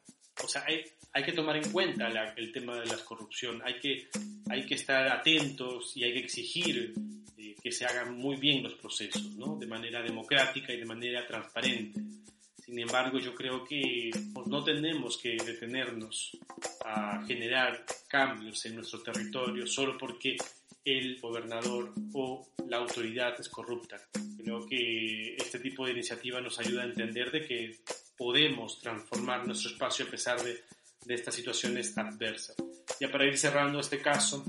O 0.42 0.48
sea, 0.48 0.64
hay, 0.66 0.84
hay 1.12 1.24
que 1.24 1.32
tomar 1.32 1.56
en 1.56 1.70
cuenta 1.70 2.08
el 2.36 2.52
tema 2.52 2.78
de 2.78 2.86
la 2.86 2.96
corrupción. 2.98 3.62
Hay 3.64 3.78
que, 3.78 4.08
hay 4.48 4.66
que 4.66 4.74
estar 4.74 5.08
atentos 5.08 5.96
y 5.96 6.04
hay 6.04 6.12
que 6.12 6.20
exigir 6.20 6.94
eh, 7.38 7.56
que 7.62 7.72
se 7.72 7.86
hagan 7.86 8.16
muy 8.16 8.36
bien 8.36 8.62
los 8.62 8.74
procesos, 8.74 9.34
¿no? 9.36 9.56
De 9.56 9.66
manera 9.66 10.02
democrática 10.02 10.72
y 10.72 10.78
de 10.78 10.84
manera 10.84 11.26
transparente. 11.26 12.00
Sin 12.62 12.78
embargo, 12.78 13.18
yo 13.18 13.34
creo 13.34 13.64
que 13.64 14.10
pues, 14.34 14.46
no 14.48 14.62
tenemos 14.64 15.18
que 15.18 15.36
detenernos 15.36 16.36
a 16.84 17.24
generar 17.24 17.84
cambios 18.08 18.64
en 18.66 18.74
nuestro 18.76 19.02
territorio 19.02 19.66
solo 19.66 19.96
porque 19.96 20.36
el 20.86 21.20
gobernador 21.20 21.92
o 22.14 22.46
la 22.68 22.78
autoridad 22.78 23.38
es 23.38 23.48
corrupta. 23.48 23.98
Creo 24.38 24.64
que 24.66 25.34
este 25.34 25.58
tipo 25.58 25.84
de 25.84 25.92
iniciativa 25.92 26.40
nos 26.40 26.58
ayuda 26.60 26.82
a 26.82 26.86
entender 26.86 27.30
de 27.32 27.44
que 27.44 27.80
podemos 28.16 28.80
transformar 28.80 29.44
nuestro 29.44 29.72
espacio 29.72 30.06
a 30.06 30.10
pesar 30.10 30.40
de, 30.42 30.62
de 31.04 31.14
estas 31.14 31.34
situaciones 31.34 31.98
adversas. 31.98 32.56
Ya 33.00 33.10
para 33.10 33.26
ir 33.26 33.36
cerrando 33.36 33.80
este 33.80 34.00
caso, 34.00 34.44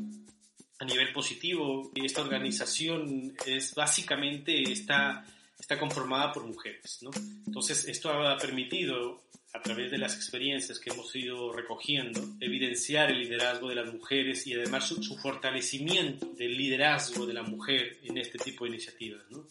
a 0.79 0.85
nivel 0.85 1.11
positivo, 1.11 1.91
esta 1.95 2.21
organización 2.21 3.35
es 3.45 3.73
básicamente 3.73 4.61
está, 4.71 5.25
está 5.59 5.79
conformada 5.79 6.31
por 6.31 6.45
mujeres. 6.45 6.99
¿no? 7.01 7.09
Entonces, 7.47 7.87
esto 7.87 8.11
ha 8.11 8.37
permitido 8.37 9.23
a 9.53 9.61
través 9.61 9.91
de 9.91 9.97
las 9.97 10.15
experiencias 10.15 10.79
que 10.79 10.91
hemos 10.91 11.15
ido 11.15 11.51
recogiendo, 11.51 12.21
evidenciar 12.39 13.09
el 13.11 13.19
liderazgo 13.19 13.69
de 13.69 13.75
las 13.75 13.91
mujeres 13.91 14.45
y 14.47 14.53
además 14.53 14.87
su, 14.87 15.01
su 15.01 15.17
fortalecimiento 15.17 16.27
del 16.33 16.57
liderazgo 16.57 17.25
de 17.25 17.33
la 17.33 17.43
mujer 17.43 17.97
en 18.03 18.17
este 18.17 18.37
tipo 18.37 18.65
de 18.65 18.71
iniciativas. 18.71 19.23
¿no? 19.29 19.47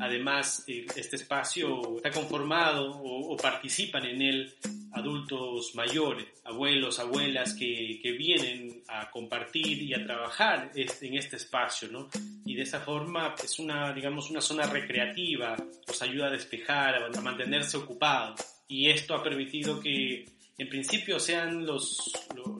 Además, 0.00 0.64
este 0.66 1.16
espacio 1.16 1.96
está 1.96 2.10
conformado 2.10 2.92
o, 2.92 3.32
o, 3.32 3.36
participan 3.36 4.04
en 4.04 4.20
él 4.20 4.54
adultos 4.92 5.74
mayores, 5.74 6.26
abuelos, 6.44 6.98
abuelas 6.98 7.54
que, 7.54 7.98
que, 8.02 8.12
vienen 8.12 8.82
a 8.88 9.10
compartir 9.10 9.82
y 9.82 9.94
a 9.94 10.04
trabajar 10.04 10.70
en 10.74 11.14
este 11.16 11.36
espacio, 11.36 11.88
¿no? 11.88 12.08
Y 12.44 12.54
de 12.54 12.62
esa 12.62 12.80
forma 12.80 13.34
es 13.42 13.58
una, 13.58 13.92
digamos, 13.92 14.30
una 14.30 14.40
zona 14.40 14.66
recreativa, 14.66 15.56
los 15.86 16.02
ayuda 16.02 16.28
a 16.28 16.30
despejar, 16.30 16.94
a 16.94 17.20
mantenerse 17.20 17.76
ocupados 17.76 18.55
y 18.68 18.90
esto 18.90 19.14
ha 19.14 19.22
permitido 19.22 19.80
que 19.80 20.24
en 20.58 20.68
principio 20.68 21.20
sean 21.20 21.66
los, 21.66 22.12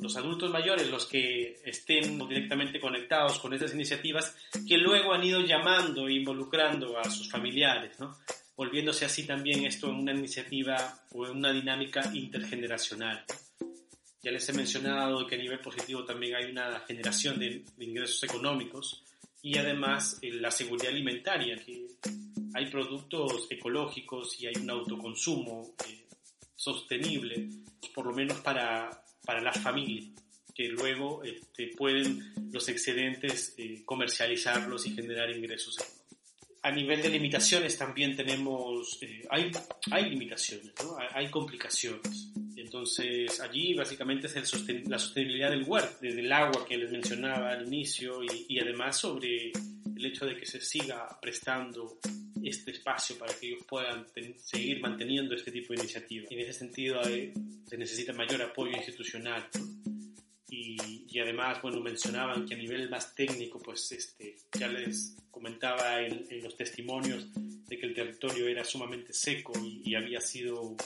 los, 0.03 0.17
adultos 0.17 0.51
mayores 0.51 0.91
los 0.91 1.07
que 1.07 1.61
estén 1.65 2.19
directamente 2.29 2.79
conectados 2.79 3.39
con 3.39 3.55
estas 3.55 3.73
iniciativas 3.73 4.37
que 4.69 4.77
luego 4.77 5.15
han 5.15 5.25
ido 5.25 5.41
llamando 5.41 6.07
e 6.07 6.15
involucrando 6.15 6.99
a 6.99 7.05
sus 7.05 7.31
familiares, 7.31 7.99
¿no? 7.99 8.17
volviéndose 8.55 9.07
así 9.07 9.27
también 9.27 9.65
esto 9.65 9.89
en 9.89 9.97
una 9.97 10.13
iniciativa 10.13 11.01
o 11.13 11.27
en 11.27 11.37
una 11.37 11.53
dinámica 11.53 12.11
intergeneracional. 12.13 13.25
Ya 14.23 14.31
les 14.31 14.49
he 14.49 14.53
mencionado 14.53 15.27
que 15.27 15.37
a 15.37 15.39
nivel 15.39 15.61
positivo 15.61 16.05
también 16.05 16.35
hay 16.35 16.51
una 16.51 16.81
generación 16.81 17.39
de, 17.39 17.65
de 17.77 17.85
ingresos 17.85 18.23
económicos 18.25 19.05
y 19.47 19.59
además 19.59 20.19
eh, 20.23 20.33
la 20.33 20.51
seguridad 20.51 20.89
alimentaria, 20.89 21.55
que 21.65 21.87
hay 22.53 22.69
productos 22.69 23.47
ecológicos 23.49 24.41
y 24.41 24.49
hay 24.49 24.55
un 24.61 24.69
autoconsumo 24.69 25.77
eh, 25.87 26.09
sostenible, 26.57 27.49
por 27.95 28.07
lo 28.07 28.13
menos 28.13 28.41
para, 28.41 29.05
para 29.25 29.41
las 29.41 29.57
familias, 29.61 30.09
que 30.53 30.67
luego 30.67 31.23
este, 31.23 31.69
pueden 31.77 32.35
los 32.51 32.69
excedentes 32.69 33.55
eh, 33.57 33.85
comercializarlos 33.85 34.85
y 34.89 34.97
generar 34.97 35.31
ingresos 35.31 35.77
A 36.63 36.73
nivel 36.73 37.01
de 37.01 37.11
limitaciones 37.11 37.79
también 37.79 38.17
tenemos, 38.17 38.99
eh, 39.01 39.23
hay, 39.31 39.53
hay 39.93 40.11
limitaciones, 40.11 40.73
¿no? 40.83 40.99
hay, 40.99 41.07
hay, 41.13 41.31
complicaciones. 41.31 42.33
Entonces 42.67 43.41
allí 43.41 43.75
básicamente 43.75 44.27
es 44.27 44.35
el 44.35 44.45
sosten 44.45 44.83
la 44.89 44.99
sostenibilidad 44.99 45.51
del 45.51 45.63
huerto, 45.63 45.99
desde 46.01 46.21
el 46.21 46.33
agua 46.33 46.67
que 46.67 46.77
les 46.77 46.91
mencionaba 46.91 47.53
al 47.53 47.65
inicio 47.65 48.25
y, 48.25 48.47
y 48.49 48.59
además 48.59 48.99
sobre 48.99 49.53
el 49.53 50.05
hecho 50.05 50.27
de 50.27 50.37
que 50.37 50.47
se 50.47 50.61
siga 50.61 51.09
prestando 51.23 52.01
este 52.43 52.73
espacio 52.73 53.17
para 53.19 53.33
que 53.35 53.47
ellos 53.47 53.65
puedan 53.69 54.05
seguir 54.39 54.81
manteniendo 54.81 55.37
este 55.37 55.53
tipo 55.53 55.73
de 55.73 55.81
iniciativas. 55.81 56.31
En 56.31 56.41
ese 56.41 56.53
sentido 56.53 57.01
se 57.05 57.79
necesita 57.79 58.13
mayor 58.13 58.43
apoyo 58.43 58.77
institucional. 58.77 59.49
Y, 60.49 61.05
y, 61.09 61.19
además, 61.19 61.61
bueno, 61.61 61.81
mencionaban 61.81 62.47
que 62.47 62.55
a 62.55 62.59
nivel 62.59 62.89
más 62.89 63.15
técnico, 63.15 63.61
pues 63.61 63.91
este, 63.93 64.37
ya 64.59 64.69
les 64.69 65.17
comentaba 65.31 66.01
en, 66.03 66.25
en 66.31 66.43
los 66.43 66.57
testimonios 66.57 67.29
de 67.35 67.79
que 67.79 67.87
el 67.87 67.95
territorio 67.95 68.47
era 68.47 68.65
sumamente 68.65 69.13
seco 69.13 69.53
y, 69.61 69.83
y 69.85 69.95
había 69.97 70.21
sido 70.21 70.77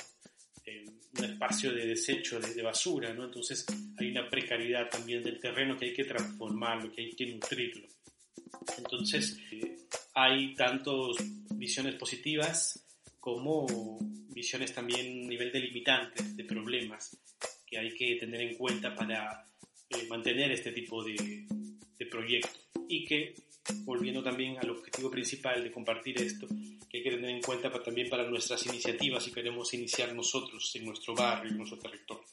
eh, 0.71 0.85
un 1.19 1.25
espacio 1.25 1.73
de 1.73 1.87
desecho 1.87 2.39
de, 2.39 2.55
de, 2.55 2.63
basura, 2.63 3.13
¿no? 3.13 3.25
Entonces 3.25 3.67
hay 3.99 4.11
una 4.11 4.29
precariedad 4.29 4.89
también 4.89 5.23
del 5.23 5.41
terreno 5.41 5.77
que 5.77 5.87
hay 5.87 5.93
que 5.93 6.05
transformarlo, 6.05 6.93
que 6.93 7.03
hay 7.03 7.13
que 7.13 7.27
nutrirlo. 7.27 7.89
Entonces, 8.79 9.39
eh, 9.53 9.77
hay 10.15 10.55
tantos 10.55 11.17
visiones 11.55 11.95
positivas 11.95 12.85
como 13.19 13.99
visiones 14.29 14.73
también 14.73 15.25
a 15.25 15.29
nivel 15.29 15.53
de 15.53 15.61
limitantes, 15.61 16.37
de 16.37 16.45
problemas, 16.45 17.17
que 17.67 17.79
hay 17.79 17.93
que 17.95 18.17
tener 18.17 18.41
en 18.41 18.57
cuenta 18.57 18.95
para 18.95 19.47
eh, 19.91 20.07
mantener 20.09 20.53
este 20.53 20.73
tipo 20.73 21.03
de, 21.05 21.47
de 21.99 22.07
proyecto 22.07 22.59
y 22.89 23.05
que 23.05 23.35
volviendo 23.85 24.23
también 24.23 24.59
al 24.59 24.71
objetivo 24.71 25.11
principal 25.11 25.63
de 25.63 25.71
compartir 25.71 26.21
esto, 26.21 26.47
que 26.89 26.99
hay 26.99 27.03
que 27.03 27.11
tener 27.11 27.31
en 27.31 27.43
cuenta 27.43 27.71
también 27.71 28.09
para 28.09 28.29
nuestras 28.29 28.65
iniciativas 28.67 29.25
si 29.25 29.33
queremos 29.33 29.73
iniciar 29.75 30.15
nosotros 30.15 30.71
en 30.77 30.87
nuestro 30.87 31.15
barrio, 31.15 31.51
en 31.51 31.59
nuestro 31.59 31.79
territorio. 31.79 32.25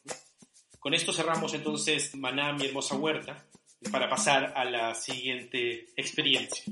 Con 0.79 0.93
esto 0.93 1.11
cerramos 1.11 1.53
entonces 1.53 2.15
Maná, 2.15 2.53
mi 2.53 2.65
hermosa 2.65 2.95
huerta, 2.95 3.45
para 3.91 4.09
pasar 4.09 4.53
a 4.55 4.65
la 4.65 4.95
siguiente 4.95 5.87
experiencia. 5.95 6.63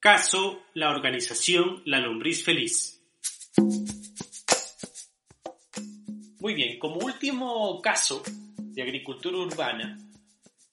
Caso 0.00 0.62
La 0.74 0.90
Organización 0.90 1.82
La 1.84 2.00
Lombriz 2.00 2.42
Feliz. 2.42 2.97
Muy 6.48 6.54
bien, 6.54 6.78
como 6.78 6.96
último 7.00 7.78
caso 7.82 8.22
de 8.56 8.80
agricultura 8.80 9.36
urbana 9.36 9.98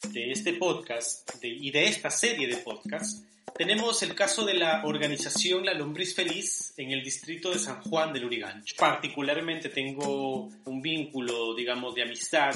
de 0.10 0.32
este 0.32 0.54
podcast 0.54 1.30
y 1.44 1.70
de 1.70 1.88
esta 1.88 2.10
serie 2.10 2.48
de 2.48 2.56
podcasts, 2.56 3.26
tenemos 3.54 4.02
el 4.02 4.16
caso 4.16 4.46
de 4.46 4.54
la 4.54 4.86
organización 4.86 5.66
La 5.66 5.74
Lombriz 5.74 6.16
Feliz 6.16 6.74
en 6.78 6.92
el 6.92 7.04
distrito 7.04 7.52
de 7.52 7.60
San 7.60 7.82
Juan 7.82 8.14
del 8.14 8.24
Urigancho. 8.24 8.74
Particularmente 8.80 9.68
tengo 9.68 10.50
un 10.64 10.82
vínculo, 10.82 11.54
digamos, 11.54 11.94
de 11.94 12.04
amistad 12.04 12.56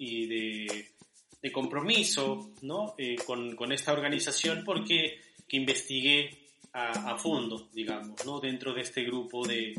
y 0.00 0.26
de, 0.26 0.88
de 1.40 1.52
compromiso 1.52 2.50
¿no? 2.62 2.96
Eh, 2.98 3.14
con, 3.24 3.54
con, 3.54 3.70
esta 3.70 3.92
organización 3.92 4.64
porque 4.64 5.20
que 5.46 5.56
investigué 5.56 6.48
a, 6.72 7.12
a, 7.12 7.16
fondo, 7.16 7.68
digamos, 7.72 8.26
¿no? 8.26 8.40
dentro 8.40 8.74
de 8.74 8.80
este 8.80 9.04
grupo 9.04 9.46
de, 9.46 9.72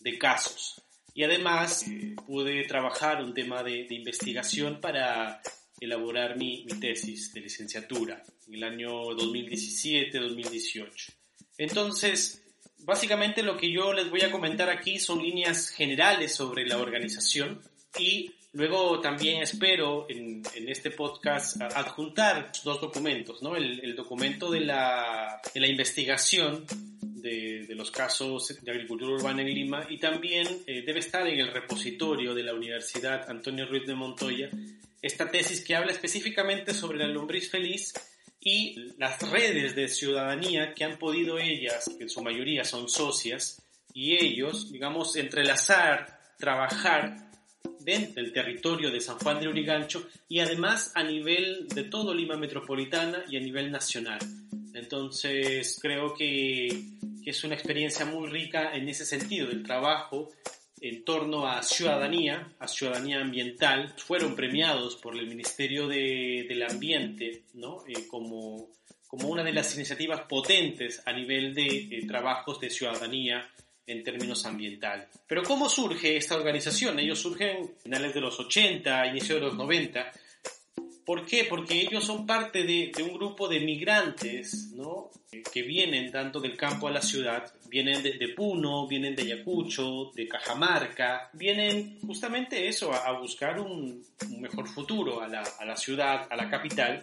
de 0.00 0.18
casos. 0.18 0.82
Y 1.14 1.24
además 1.24 1.86
eh, 1.86 2.14
pude 2.26 2.64
trabajar 2.64 3.22
un 3.22 3.34
tema 3.34 3.62
de, 3.62 3.84
de 3.84 3.94
investigación 3.94 4.80
para 4.80 5.40
elaborar 5.80 6.36
mi, 6.36 6.64
mi, 6.64 6.78
tesis 6.78 7.32
de 7.32 7.40
licenciatura 7.40 8.22
en 8.46 8.54
el 8.54 8.64
año 8.64 8.90
2017-2018. 9.10 11.12
Entonces, 11.58 12.42
básicamente 12.78 13.42
lo 13.42 13.56
que 13.56 13.70
yo 13.70 13.92
les 13.92 14.10
voy 14.10 14.22
a 14.22 14.30
comentar 14.30 14.70
aquí 14.70 14.98
son 14.98 15.22
líneas 15.22 15.68
generales 15.68 16.34
sobre 16.34 16.66
la 16.66 16.78
organización 16.78 17.60
y 17.98 18.32
luego 18.52 19.00
también 19.00 19.42
espero 19.42 20.06
en, 20.08 20.42
en 20.54 20.68
este 20.68 20.90
podcast 20.90 21.60
adjuntar 21.60 22.52
dos 22.64 22.80
documentos, 22.80 23.42
¿no? 23.42 23.56
El, 23.56 23.80
el 23.80 23.96
documento 23.96 24.50
de 24.50 24.60
la, 24.60 25.40
de 25.52 25.60
la 25.60 25.66
investigación 25.66 26.64
de, 27.22 27.66
de, 27.66 27.74
los 27.74 27.90
casos 27.90 28.58
de 28.60 28.70
agricultura 28.70 29.12
urbana 29.12 29.42
en 29.42 29.48
Lima 29.48 29.86
y 29.88 29.98
también 29.98 30.46
eh, 30.66 30.82
debe 30.84 31.00
estar 31.00 31.26
en 31.26 31.38
el 31.38 31.52
repositorio 31.52 32.34
de 32.34 32.42
la 32.42 32.54
Universidad 32.54 33.30
Antonio 33.30 33.66
Ruiz 33.66 33.86
de 33.86 33.94
Montoya 33.94 34.50
esta 35.02 35.28
tesis 35.28 35.64
que 35.64 35.74
habla 35.74 35.90
específicamente 35.90 36.72
sobre 36.72 36.98
la 36.98 37.08
lombriz 37.08 37.50
feliz 37.50 37.92
y 38.40 38.92
las 38.98 39.20
redes 39.30 39.74
de 39.74 39.88
ciudadanía 39.88 40.74
que 40.74 40.84
han 40.84 40.98
podido 40.98 41.38
ellas, 41.38 41.90
que 41.96 42.04
en 42.04 42.08
su 42.08 42.22
mayoría 42.22 42.64
son 42.64 42.88
socias, 42.88 43.62
y 43.92 44.14
ellos, 44.14 44.72
digamos, 44.72 45.16
entrelazar, 45.16 46.20
trabajar 46.38 47.30
dentro 47.80 48.22
del 48.22 48.32
territorio 48.32 48.90
de 48.90 49.00
San 49.00 49.18
Juan 49.18 49.40
de 49.40 49.48
Urigancho 49.48 50.08
y 50.28 50.38
además 50.38 50.92
a 50.94 51.02
nivel 51.02 51.66
de 51.68 51.84
todo 51.84 52.14
Lima 52.14 52.36
Metropolitana 52.36 53.24
y 53.28 53.36
a 53.36 53.40
nivel 53.40 53.70
nacional. 53.70 54.20
Entonces 54.72 55.78
creo 55.82 56.14
que, 56.14 56.68
que 57.22 57.30
es 57.30 57.44
una 57.44 57.54
experiencia 57.54 58.04
muy 58.04 58.28
rica 58.28 58.74
en 58.74 58.88
ese 58.88 59.06
sentido, 59.06 59.48
del 59.48 59.62
trabajo 59.62 60.28
en 60.82 61.04
torno 61.04 61.46
a 61.46 61.62
ciudadanía, 61.62 62.54
a 62.58 62.66
ciudadanía 62.66 63.20
ambiental, 63.20 63.94
fueron 63.96 64.34
premiados 64.34 64.96
por 64.96 65.16
el 65.16 65.28
Ministerio 65.28 65.86
de, 65.86 66.44
del 66.48 66.64
Ambiente 66.64 67.44
¿no? 67.54 67.84
Eh, 67.86 68.08
como, 68.08 68.70
como 69.06 69.28
una 69.28 69.44
de 69.44 69.52
las 69.52 69.74
iniciativas 69.76 70.22
potentes 70.22 71.00
a 71.06 71.12
nivel 71.12 71.54
de 71.54 71.66
eh, 71.66 72.06
trabajos 72.06 72.58
de 72.58 72.68
ciudadanía 72.68 73.48
en 73.86 74.02
términos 74.02 74.44
ambientales. 74.44 75.06
Pero 75.26 75.44
¿cómo 75.44 75.68
surge 75.68 76.16
esta 76.16 76.34
organización? 76.34 76.98
Ellos 76.98 77.20
surgen 77.20 77.76
a 77.78 77.82
finales 77.82 78.14
de 78.14 78.20
los 78.20 78.38
80, 78.40 79.06
inicio 79.06 79.36
de 79.36 79.40
los 79.42 79.54
90, 79.54 80.12
¿Por 81.04 81.26
qué? 81.26 81.46
Porque 81.48 81.80
ellos 81.80 82.04
son 82.04 82.26
parte 82.26 82.62
de, 82.62 82.92
de, 82.94 83.02
un 83.02 83.14
grupo 83.14 83.48
de 83.48 83.60
migrantes, 83.60 84.72
¿no? 84.74 85.10
Que 85.30 85.62
vienen 85.62 86.12
tanto 86.12 86.40
del 86.40 86.56
campo 86.56 86.86
a 86.86 86.92
la 86.92 87.02
ciudad, 87.02 87.52
vienen 87.68 88.02
de, 88.02 88.12
de 88.18 88.28
Puno, 88.28 88.86
vienen 88.86 89.16
de 89.16 89.22
Ayacucho, 89.22 90.12
de 90.14 90.28
Cajamarca, 90.28 91.30
vienen 91.32 91.98
justamente 92.06 92.68
eso, 92.68 92.92
a, 92.92 92.98
a 92.98 93.18
buscar 93.18 93.58
un, 93.58 94.04
un, 94.30 94.40
mejor 94.40 94.68
futuro 94.68 95.20
a 95.20 95.26
la, 95.26 95.42
a 95.42 95.64
la 95.64 95.76
ciudad, 95.76 96.28
a 96.30 96.36
la 96.36 96.48
capital, 96.48 97.00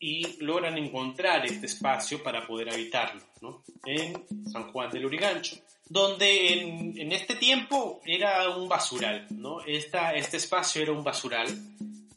y 0.00 0.42
logran 0.42 0.76
encontrar 0.78 1.46
este 1.46 1.66
espacio 1.66 2.22
para 2.22 2.46
poder 2.46 2.70
habitarlo, 2.70 3.22
¿no? 3.42 3.62
En 3.84 4.24
San 4.50 4.72
Juan 4.72 4.90
del 4.90 5.06
Urigancho 5.06 5.56
donde 5.90 6.52
en, 6.52 6.96
en, 6.96 7.10
este 7.10 7.34
tiempo 7.34 8.00
era 8.06 8.48
un 8.50 8.68
basural, 8.68 9.26
¿no? 9.30 9.60
Esta, 9.62 10.14
este 10.14 10.36
espacio 10.36 10.80
era 10.80 10.92
un 10.92 11.02
basural 11.02 11.48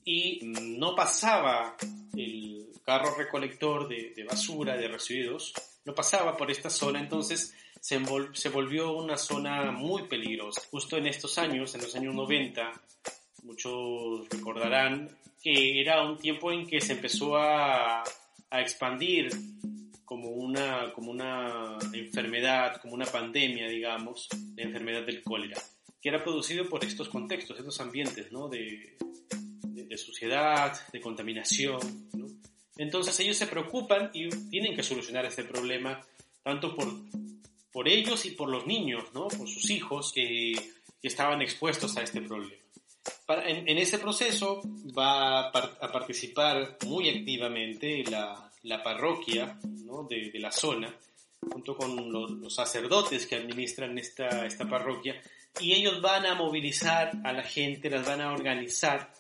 y 0.05 0.39
no 0.43 0.95
pasaba 0.95 1.75
el 2.15 2.67
carro 2.85 3.15
recolector 3.15 3.87
de, 3.87 4.13
de, 4.15 4.23
basura, 4.23 4.75
de 4.75 4.87
residuos, 4.87 5.53
no 5.85 5.95
pasaba 5.95 6.35
por 6.35 6.51
esta 6.51 6.69
zona, 6.69 6.99
entonces 6.99 7.55
se, 7.79 7.99
se, 8.33 8.49
volvió 8.49 8.93
una 8.93 9.17
zona 9.17 9.71
muy 9.71 10.03
peligrosa. 10.03 10.61
Justo 10.69 10.97
en 10.97 11.07
estos 11.07 11.37
años, 11.37 11.73
en 11.75 11.81
los 11.81 11.95
años 11.95 12.13
90, 12.13 12.71
muchos 13.43 14.27
recordarán 14.29 15.17
que 15.41 15.81
era 15.81 16.03
un 16.03 16.17
tiempo 16.17 16.51
en 16.51 16.67
que 16.67 16.79
se 16.79 16.93
empezó 16.93 17.35
a, 17.35 18.03
a 18.49 18.61
expandir 18.61 19.29
como 20.05 20.29
una, 20.29 20.93
como 20.93 21.11
una 21.11 21.77
enfermedad, 21.93 22.81
como 22.81 22.93
una 22.93 23.05
pandemia, 23.05 23.67
digamos, 23.67 24.27
la 24.55 24.63
enfermedad 24.63 25.05
del 25.05 25.23
cólera, 25.23 25.61
que 26.01 26.09
era 26.09 26.23
producido 26.23 26.69
por 26.69 26.83
estos 26.85 27.09
contextos, 27.09 27.57
estos 27.57 27.79
ambientes, 27.81 28.31
¿no? 28.31 28.47
De, 28.47 28.95
de 29.93 29.97
suciedad, 29.99 30.75
de 30.91 30.99
contaminación. 30.99 31.79
Entonces 32.77 33.19
ellos 33.19 33.37
se 33.37 33.45
preocupan 33.45 34.09
y 34.11 34.27
tienen 34.49 34.75
que 34.75 34.81
solucionar 34.81 35.25
este 35.25 35.43
problema 35.43 36.01
tanto 36.41 36.75
por, 36.75 36.87
por 37.71 37.87
ellos 37.87 38.25
y 38.25 38.31
por 38.31 38.49
los 38.49 38.65
niños, 38.65 39.03
¿no? 39.13 39.27
por 39.27 39.47
sus 39.47 39.69
hijos 39.69 40.11
que, 40.11 40.53
estaban 41.03 41.41
expuestos 41.41 41.97
a 41.97 42.01
este 42.01 42.21
problema. 42.21 42.63
Para, 43.25 43.49
en, 43.49 43.67
en, 43.67 43.77
ese 43.77 43.99
proceso 43.99 44.61
va 44.97 45.49
a, 45.49 45.51
par, 45.51 45.77
a, 45.81 45.91
participar 45.91 46.77
muy 46.85 47.09
activamente 47.09 48.05
la, 48.09 48.49
la 48.61 48.81
parroquia 48.81 49.59
de, 49.61 50.39
la 50.39 50.49
zona, 50.49 50.95
junto 51.51 51.75
con 51.75 52.09
los, 52.09 52.31
los, 52.31 52.55
sacerdotes 52.55 53.27
que 53.27 53.35
administran 53.35 53.97
esta, 53.97 54.45
esta 54.45 54.65
parroquia, 54.65 55.21
y 55.59 55.73
ellos 55.73 56.01
van 56.01 56.25
a 56.25 56.35
movilizar 56.35 57.11
a 57.25 57.33
la 57.33 57.43
gente, 57.43 57.89
las 57.89 58.07
van 58.07 58.21
a 58.21 58.31
organizar 58.31 59.11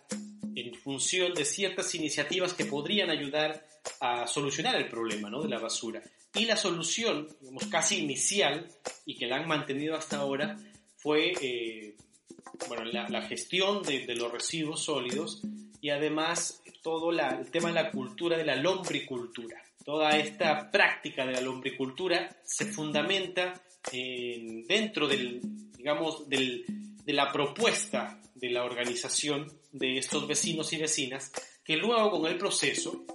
en 0.55 0.75
función 0.75 1.33
de 1.33 1.45
ciertas 1.45 1.93
iniciativas 1.95 2.53
que 2.53 2.65
podrían 2.65 3.09
ayudar 3.09 3.67
a 3.99 4.27
solucionar 4.27 4.75
el 4.75 4.87
problema 4.87 5.29
¿no? 5.29 5.41
de 5.41 5.49
la 5.49 5.59
basura. 5.59 6.01
Y 6.35 6.45
la 6.45 6.57
solución, 6.57 7.27
digamos, 7.41 7.67
casi 7.67 7.99
inicial, 7.99 8.67
y 9.05 9.15
que 9.15 9.27
la 9.27 9.37
han 9.37 9.47
mantenido 9.47 9.95
hasta 9.95 10.17
ahora, 10.17 10.57
fue 10.97 11.33
eh, 11.41 11.95
bueno, 12.67 12.85
la, 12.85 13.07
la 13.09 13.21
gestión 13.23 13.83
de, 13.83 14.05
de, 14.05 14.15
los 14.15 14.31
residuos 14.31 14.83
sólidos 14.83 15.41
y 15.81 15.89
además 15.89 16.63
todo 16.81 17.11
la, 17.11 17.29
el 17.39 17.51
tema 17.51 17.69
de 17.69 17.75
la 17.75 17.91
cultura 17.91 18.37
de 18.37 18.45
la 18.45 18.55
lombricultura. 18.55 19.61
Toda 19.83 20.17
esta 20.17 20.71
práctica 20.71 21.25
de 21.25 21.33
la 21.33 21.41
lombricultura 21.41 22.29
se 22.43 22.65
fundamenta 22.65 23.53
en, 23.91 24.65
dentro 24.65 25.07
del, 25.07 25.41
digamos, 25.75 26.27
del, 26.29 26.65
de 27.03 27.13
la 27.13 27.31
propuesta 27.31 28.21
de 28.35 28.49
la 28.49 28.63
organización 28.63 29.51
de 29.73 29.97
estos 29.97 30.27
vecinos 30.27 30.71
y 30.71 30.77
vecinas 30.77 31.31
que 31.63 31.75
luego 31.75 32.11
con 32.11 32.31
el 32.31 32.37
proceso 32.37 33.05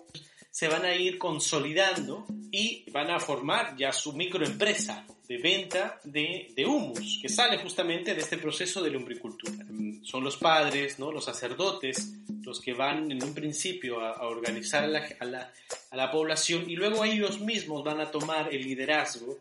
se 0.51 0.69
van 0.69 0.85
a 0.85 0.95
ir 0.95 1.19
consolidando 1.19 2.27
y 2.51 2.91
van 2.91 3.11
a 3.11 3.21
formar 3.21 3.77
ya 3.77 3.93
su 3.93 4.13
microempresa 4.13 5.07
de 5.29 5.39
venta 5.39 6.01
de, 6.05 6.53
de 6.57 6.67
humus, 6.67 7.19
que 7.21 7.29
sale 7.29 7.59
justamente 7.59 8.15
de 8.15 8.21
este 8.23 8.39
proceso 8.39 8.83
de 8.83 8.91
lombricultura. 8.91 9.67
Son 10.03 10.25
los 10.25 10.39
padres, 10.39 10.99
¿no? 10.99 11.13
los 11.13 11.27
sacerdotes, 11.27 12.15
los 12.43 12.61
que 12.61 12.73
van 12.73 13.13
en 13.13 13.23
un 13.23 13.35
principio 13.35 14.01
a, 14.01 14.13
a 14.13 14.27
organizar 14.27 14.85
a 14.85 14.89
la, 14.89 15.07
a, 15.21 15.25
la, 15.27 15.53
a 15.91 15.97
la, 15.97 16.11
población 16.11 16.69
y 16.69 16.77
luego 16.77 17.05
ellos 17.05 17.41
mismos 17.41 17.85
van 17.85 18.01
a 18.01 18.11
tomar 18.11 18.53
el 18.53 18.63
liderazgo 18.63 19.39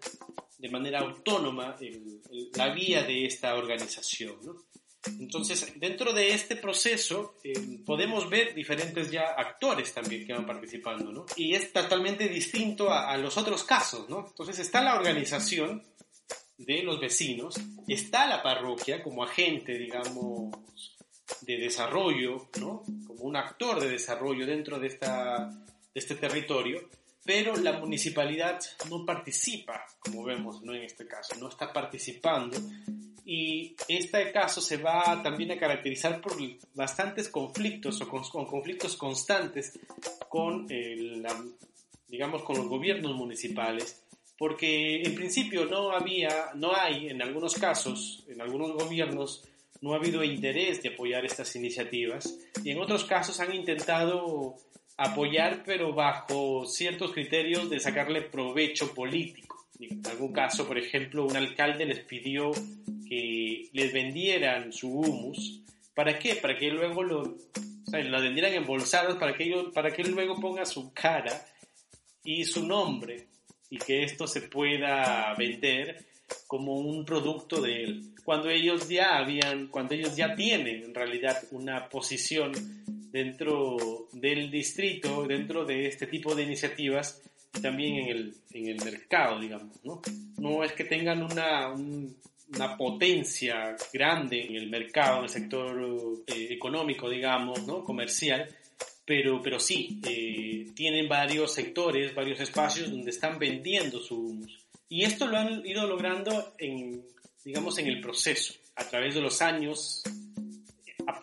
de 0.57 0.69
manera 0.69 0.99
autónoma 0.99 1.77
el, 1.79 2.19
el, 2.29 2.51
la 2.53 2.69
vía 2.69 3.03
de 3.03 3.25
esta 3.25 3.55
organización. 3.55 4.35
¿no? 4.43 4.57
Entonces, 5.19 5.73
dentro 5.79 6.11
de 6.11 6.33
este 6.33 6.55
proceso 6.55 7.35
eh, 7.43 7.53
podemos 7.85 8.29
ver 8.29 8.53
diferentes 8.53 9.09
ya 9.09 9.33
actores 9.37 9.93
también 9.93 10.25
que 10.25 10.33
van 10.33 10.45
participando, 10.45 11.11
¿no? 11.11 11.25
Y 11.35 11.53
es 11.53 11.71
totalmente 11.71 12.27
distinto 12.27 12.91
a, 12.91 13.11
a, 13.11 13.17
los 13.17 13.37
otros 13.37 13.63
casos, 13.63 14.09
¿no? 14.09 14.25
Entonces 14.27 14.59
está 14.59 14.81
la 14.81 14.95
organización 14.95 15.83
de 16.57 16.83
los 16.83 16.99
vecinos, 16.99 17.55
está 17.87 18.27
la 18.27 18.41
parroquia 18.41 19.03
como 19.03 19.23
agente, 19.23 19.77
digamos, 19.77 20.51
de 21.41 21.57
desarrollo, 21.57 22.49
¿no? 22.59 22.83
Como 23.05 23.23
un 23.23 23.35
actor 23.35 23.79
de 23.79 23.89
desarrollo 23.89 24.45
dentro 24.45 24.79
de, 24.79 24.87
esta, 24.87 25.49
de 25.49 25.99
este 25.99 26.15
territorio, 26.15 26.89
pero 27.27 27.57
la 27.57 27.73
municipalidad 27.73 28.57
no 28.89 29.05
participa, 29.05 29.85
como 29.99 30.23
vemos 30.23 30.61
¿no? 30.63 30.73
en 30.73 30.83
este 30.83 31.05
caso, 31.05 31.35
no 31.37 31.49
está 31.49 31.73
participando 31.73 32.57
y 33.25 33.75
este 33.89 34.31
caso 34.31 34.61
se 34.61 34.77
va 34.77 35.21
también 35.21 35.51
a 35.51 35.59
caracterizar 35.59 36.21
por 36.21 36.37
bastantes 36.73 37.27
conflictos 37.27 37.99
o 37.99 38.07
con, 38.07 38.23
conflictos 38.45 38.95
constantes 38.95 39.77
con, 40.29 40.67
digamos, 42.07 42.43
con 42.43 42.55
los 42.55 42.67
gobiernos 42.69 43.13
municipales, 43.13 44.01
porque 44.37 45.01
en 45.01 45.13
principio 45.13 45.65
no 45.65 45.91
había, 45.91 46.51
no 46.55 46.73
hay 46.73 47.09
en 47.09 47.21
algunos 47.21 47.55
casos, 47.55 48.23
en 48.29 48.39
algunos 48.39 48.71
gobiernos, 48.71 49.43
no 49.81 49.93
ha 49.93 49.97
habido 49.97 50.23
interés 50.23 50.81
de 50.81 50.93
apoyar 50.93 51.25
estas 51.25 51.53
iniciativas 51.57 52.39
y 52.63 52.71
en 52.71 52.79
otros 52.79 53.03
casos 53.03 53.41
han 53.41 53.53
intentado 53.53 54.55
apoyar 54.97 55.63
pero 55.65 55.93
bajo 55.93 56.65
ciertos 56.65 57.13
criterios 57.13 57.69
de 57.69 57.79
sacarle 57.79 58.21
provecho 58.21 58.93
político. 58.93 59.67
En 59.79 60.05
algún 60.07 60.33
caso, 60.33 60.67
por 60.67 60.77
ejemplo, 60.77 61.25
un 61.25 61.37
alcalde 61.37 61.85
les 61.85 61.99
pidió 61.99 62.51
que 63.07 63.69
les 63.71 63.93
vendieran 63.93 64.73
su 64.73 64.91
humus. 64.91 65.61
¿Para 65.93 66.17
qué? 66.17 66.35
Para 66.35 66.57
que 66.57 66.71
luego 66.71 67.03
lo, 67.03 67.21
o 67.21 67.89
sea, 67.89 68.03
lo 68.03 68.21
vendieran 68.21 68.53
embolsados 68.53 69.17
para 69.17 69.33
que, 69.33 69.43
ellos, 69.43 69.67
para 69.73 69.91
que 69.91 70.01
él 70.01 70.11
luego 70.11 70.39
ponga 70.39 70.65
su 70.65 70.91
cara 70.93 71.45
y 72.23 72.43
su 72.43 72.65
nombre 72.65 73.27
y 73.69 73.77
que 73.77 74.03
esto 74.03 74.27
se 74.27 74.41
pueda 74.41 75.33
vender 75.37 76.07
como 76.47 76.73
un 76.73 77.05
producto 77.05 77.61
de 77.61 77.83
él. 77.83 78.15
Cuando 78.23 78.49
ellos 78.49 78.89
ya 78.89 79.17
habían, 79.17 79.67
cuando 79.67 79.93
ellos 79.93 80.15
ya 80.15 80.35
tienen 80.35 80.83
en 80.83 80.93
realidad 80.93 81.43
una 81.51 81.87
posición 81.87 82.51
dentro 83.17 84.07
del 84.11 84.51
distrito, 84.51 85.25
dentro 85.25 85.65
de 85.65 85.87
este 85.87 86.05
tipo 86.05 86.35
de 86.35 86.43
iniciativas 86.43 87.19
también 87.61 87.95
en 87.95 88.07
el, 88.09 88.35
en 88.51 88.67
el 88.67 88.85
mercado, 88.85 89.39
digamos, 89.39 89.83
¿no? 89.83 90.01
No 90.37 90.63
es 90.63 90.73
que 90.73 90.83
tengan 90.83 91.23
una, 91.23 91.69
una 91.69 92.77
potencia 92.77 93.75
grande 93.91 94.45
en 94.45 94.55
el 94.55 94.69
mercado, 94.69 95.17
en 95.17 95.23
el 95.23 95.29
sector 95.29 96.23
eh, 96.27 96.47
económico, 96.51 97.09
digamos, 97.09 97.65
¿no? 97.65 97.83
comercial, 97.83 98.47
pero, 99.03 99.41
pero 99.41 99.59
sí, 99.59 99.99
eh, 100.07 100.67
tienen 100.75 101.09
varios 101.09 101.51
sectores, 101.53 102.13
varios 102.13 102.39
espacios 102.39 102.91
donde 102.91 103.09
están 103.09 103.39
vendiendo 103.39 103.99
su 103.99 104.15
humus. 104.15 104.59
Y 104.89 105.03
esto 105.03 105.25
lo 105.25 105.37
han 105.37 105.65
ido 105.65 105.87
logrando 105.87 106.53
en, 106.59 107.03
digamos, 107.43 107.79
en 107.79 107.87
el 107.87 107.99
proceso, 107.99 108.53
a 108.75 108.87
través 108.87 109.15
de 109.15 109.21
los 109.21 109.41
años, 109.41 110.03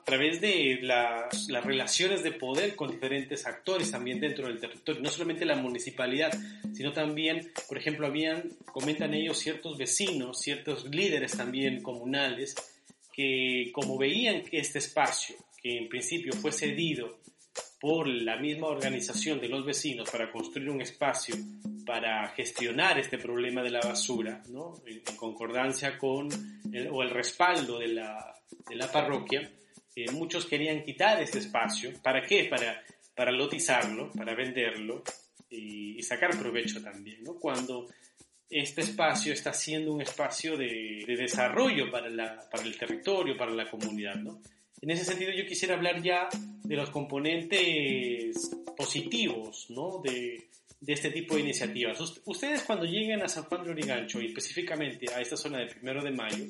través 0.04 0.40
de 0.40 0.78
las, 0.82 1.48
relaciones 1.64 2.22
de 2.22 2.32
poder 2.32 2.76
con 2.76 2.90
diferentes 2.90 3.46
actores 3.46 3.90
también 3.90 4.20
dentro 4.20 4.46
del 4.46 4.60
territorio, 4.60 5.00
no 5.00 5.10
solamente 5.10 5.44
la 5.44 5.56
municipalidad, 5.56 6.32
sino 6.72 6.92
también, 6.92 7.52
por 7.68 7.78
ejemplo, 7.78 8.06
habían, 8.06 8.50
comentan 8.66 9.14
ellos, 9.14 9.38
ciertos 9.38 9.78
vecinos, 9.78 10.40
ciertos 10.40 10.84
líderes 10.84 11.36
también 11.36 11.82
comunales, 11.82 12.54
que 13.12 13.70
como 13.72 13.96
veían 13.96 14.42
que 14.42 14.58
este 14.58 14.78
espacio, 14.78 15.36
que 15.62 15.78
en 15.78 15.88
principio 15.88 16.32
fue 16.32 16.52
cedido 16.52 17.18
por 17.80 18.08
la 18.08 18.36
misma 18.36 18.68
organización 18.68 19.40
de 19.40 19.48
los 19.48 19.64
vecinos 19.64 20.10
para 20.10 20.30
construir 20.32 20.70
un 20.70 20.80
espacio 20.80 21.36
para 21.84 22.28
gestionar 22.28 22.98
este 22.98 23.18
problema 23.18 23.62
de 23.62 23.70
la 23.70 23.80
basura, 23.80 24.42
¿no? 24.48 24.74
en, 24.86 25.02
concordancia 25.16 25.98
con 25.98 26.28
el, 26.72 26.88
o 26.88 27.02
el 27.02 27.10
respaldo 27.10 27.78
de 27.78 27.88
la, 27.88 28.34
de 28.68 28.76
la 28.76 28.90
parroquia, 28.90 29.50
muchos 30.12 30.46
querían 30.46 30.83
quitar 30.83 31.20
este 31.22 31.38
espacio. 31.38 31.92
¿Para 32.02 32.22
qué? 32.22 32.44
Para, 32.44 32.83
para 33.14 33.33
lotizarlo, 33.33 34.11
para 34.12 34.35
venderlo 34.35 35.02
y, 35.50 36.02
sacar 36.02 36.38
provecho 36.38 36.83
también, 36.83 37.22
¿no? 37.22 37.35
Cuando 37.37 37.88
este 38.50 38.83
espacio 38.83 39.33
está 39.33 39.54
siendo 39.54 39.92
un 39.92 40.02
espacio 40.02 40.57
de, 40.57 41.02
de 41.07 41.16
desarrollo 41.16 41.90
para, 41.90 42.11
la, 42.11 42.48
para, 42.50 42.64
el 42.64 42.76
territorio, 42.76 43.37
para 43.37 43.52
la 43.52 43.70
comunidad, 43.70 44.16
¿no? 44.16 44.42
En 44.83 44.90
ese 44.90 45.04
sentido 45.04 45.33
yo 45.33 45.46
quisiera 45.46 45.76
hablar 45.76 46.02
ya 46.02 46.28
de 46.33 46.76
los 46.76 46.90
componentes 46.90 48.50
positivos, 48.76 49.70
¿no? 49.70 50.02
De, 50.04 50.48
de 50.85 50.92
este 50.92 51.11
tipo 51.11 51.35
de 51.35 51.40
iniciativas. 51.40 51.98
Ustedes 52.26 52.62
cuando 52.64 52.85
lleguen 52.85 53.22
a 53.22 53.28
San 53.28 53.44
Juan 53.44 53.64
de 53.64 53.70
Origancho 53.70 54.20
y 54.20 54.26
específicamente 54.26 55.07
a 55.14 55.20
esta 55.20 55.37
zona 55.37 55.59
del 55.59 55.68
primero 55.68 56.02
de 56.02 56.11
mayo, 56.11 56.44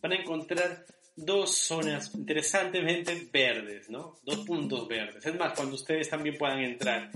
van 0.00 0.12
a 0.12 0.16
encontrar 0.16 0.86
dos 1.16 1.56
zonas 1.56 2.14
interesantemente 2.14 3.28
verdes, 3.32 3.88
¿no? 3.88 4.16
Dos 4.24 4.38
puntos 4.40 4.88
verdes. 4.88 5.24
Es 5.24 5.34
más, 5.36 5.52
cuando 5.54 5.76
ustedes 5.76 6.08
también 6.08 6.36
puedan 6.36 6.60
entrar 6.60 7.10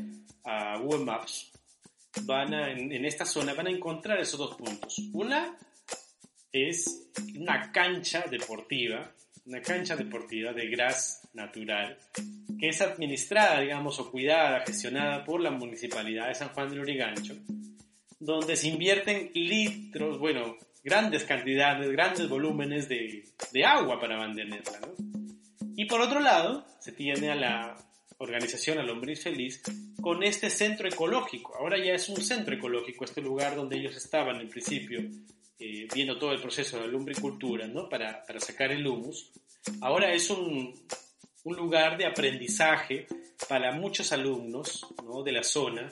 a 0.45 0.79
Google 0.79 1.05
Maps, 1.05 1.51
van 2.23 2.55
a, 2.55 2.71
en, 2.71 2.93
en 2.93 3.05
esta 3.05 3.25
zona 3.25 3.55
van 3.55 3.67
a 3.67 3.71
encontrar 3.71 4.21
esos 4.21 4.39
dos 4.39 4.57
puntos. 4.57 4.99
Una 5.13 5.57
es 6.53 7.11
una 7.37 7.71
cancha 7.73 8.25
deportiva, 8.31 9.13
una 9.47 9.61
cancha 9.61 9.97
deportiva 9.97 10.53
de 10.53 10.69
gras 10.69 11.29
natural, 11.35 11.99
que 12.59 12.69
es 12.69 12.81
administrada, 12.81 13.61
digamos, 13.61 13.99
o 14.01 14.11
cuidada, 14.11 14.65
gestionada 14.67 15.25
por 15.25 15.41
la 15.41 15.51
Municipalidad 15.51 16.29
de 16.29 16.35
San 16.35 16.49
Juan 16.51 16.71
de 16.71 16.77
Lurigancho, 16.77 17.35
donde 18.19 18.57
se 18.57 18.69
invierten 18.69 19.31
litros, 19.35 20.19
bueno, 20.19 20.57
grandes 20.83 21.25
cantidades, 21.25 21.91
grandes 21.91 22.29
volúmenes 22.29 22.89
de, 22.89 23.25
de 23.53 23.65
agua 23.65 24.01
para 24.01 24.17
mantenerla. 24.17 24.81
Y 25.77 25.85
por 25.85 26.01
otro 26.01 26.21
lado, 26.21 26.67
se 26.81 26.93
tiene 26.93 27.31
a 27.31 27.35
la 27.35 27.77
organización, 28.19 28.79
a 28.79 28.83
Lombriz 28.83 29.23
Feliz, 29.23 29.63
con 30.01 30.23
este 30.23 30.51
centro 30.51 30.89
ecológico. 30.89 31.57
Ahora 31.57 31.79
ya 31.79 31.93
es 31.93 32.09
un 32.09 32.21
centro 32.21 32.55
ecológico, 32.55 33.05
este 33.05 33.21
lugar 33.21 33.55
donde 33.55 33.77
ellos 33.77 33.97
estaban 33.97 34.41
en 34.41 34.49
principio 34.49 35.01
eh, 35.59 35.87
viendo 35.95 36.19
todo 36.19 36.33
el 36.33 36.41
proceso 36.41 36.77
de 36.77 36.87
la 36.87 36.93
lumbricultura, 36.93 37.67
¿no? 37.67 37.89
Para, 37.89 38.25
para 38.25 38.41
sacar 38.41 38.73
el 38.73 38.87
humus. 38.87 39.31
Ahora 39.81 40.13
es 40.13 40.31
un, 40.31 40.75
un 41.45 41.57
lugar 41.57 41.97
de 41.97 42.07
aprendizaje 42.07 43.07
para 43.49 43.73
muchos 43.73 44.13
alumnos 44.13 44.87
¿no? 45.05 45.23
de 45.23 45.33
la 45.33 45.43
zona 45.43 45.89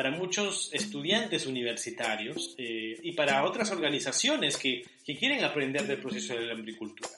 para 0.00 0.12
muchos 0.12 0.70
estudiantes 0.72 1.46
universitarios 1.46 2.54
eh, 2.56 2.98
y 3.02 3.12
para 3.12 3.44
otras 3.44 3.70
organizaciones 3.70 4.56
que, 4.56 4.82
que, 5.04 5.14
quieren 5.14 5.44
aprender 5.44 5.86
del 5.86 6.00
proceso 6.00 6.32
de 6.32 6.46
la 6.46 6.54
lumbricultura. 6.54 7.10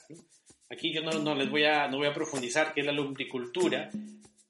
Aquí 0.69 0.91
yo 0.91 1.01
no, 1.01 1.11
no, 1.13 1.33
les 1.33 1.49
voy 1.49 1.63
a, 1.63 1.87
no 1.87 1.99
voy 1.99 2.07
a 2.07 2.13
profundizar 2.13 2.73
qué 2.73 2.81
es 2.81 2.85
la 2.85 2.91
lumbricultura, 2.91 3.89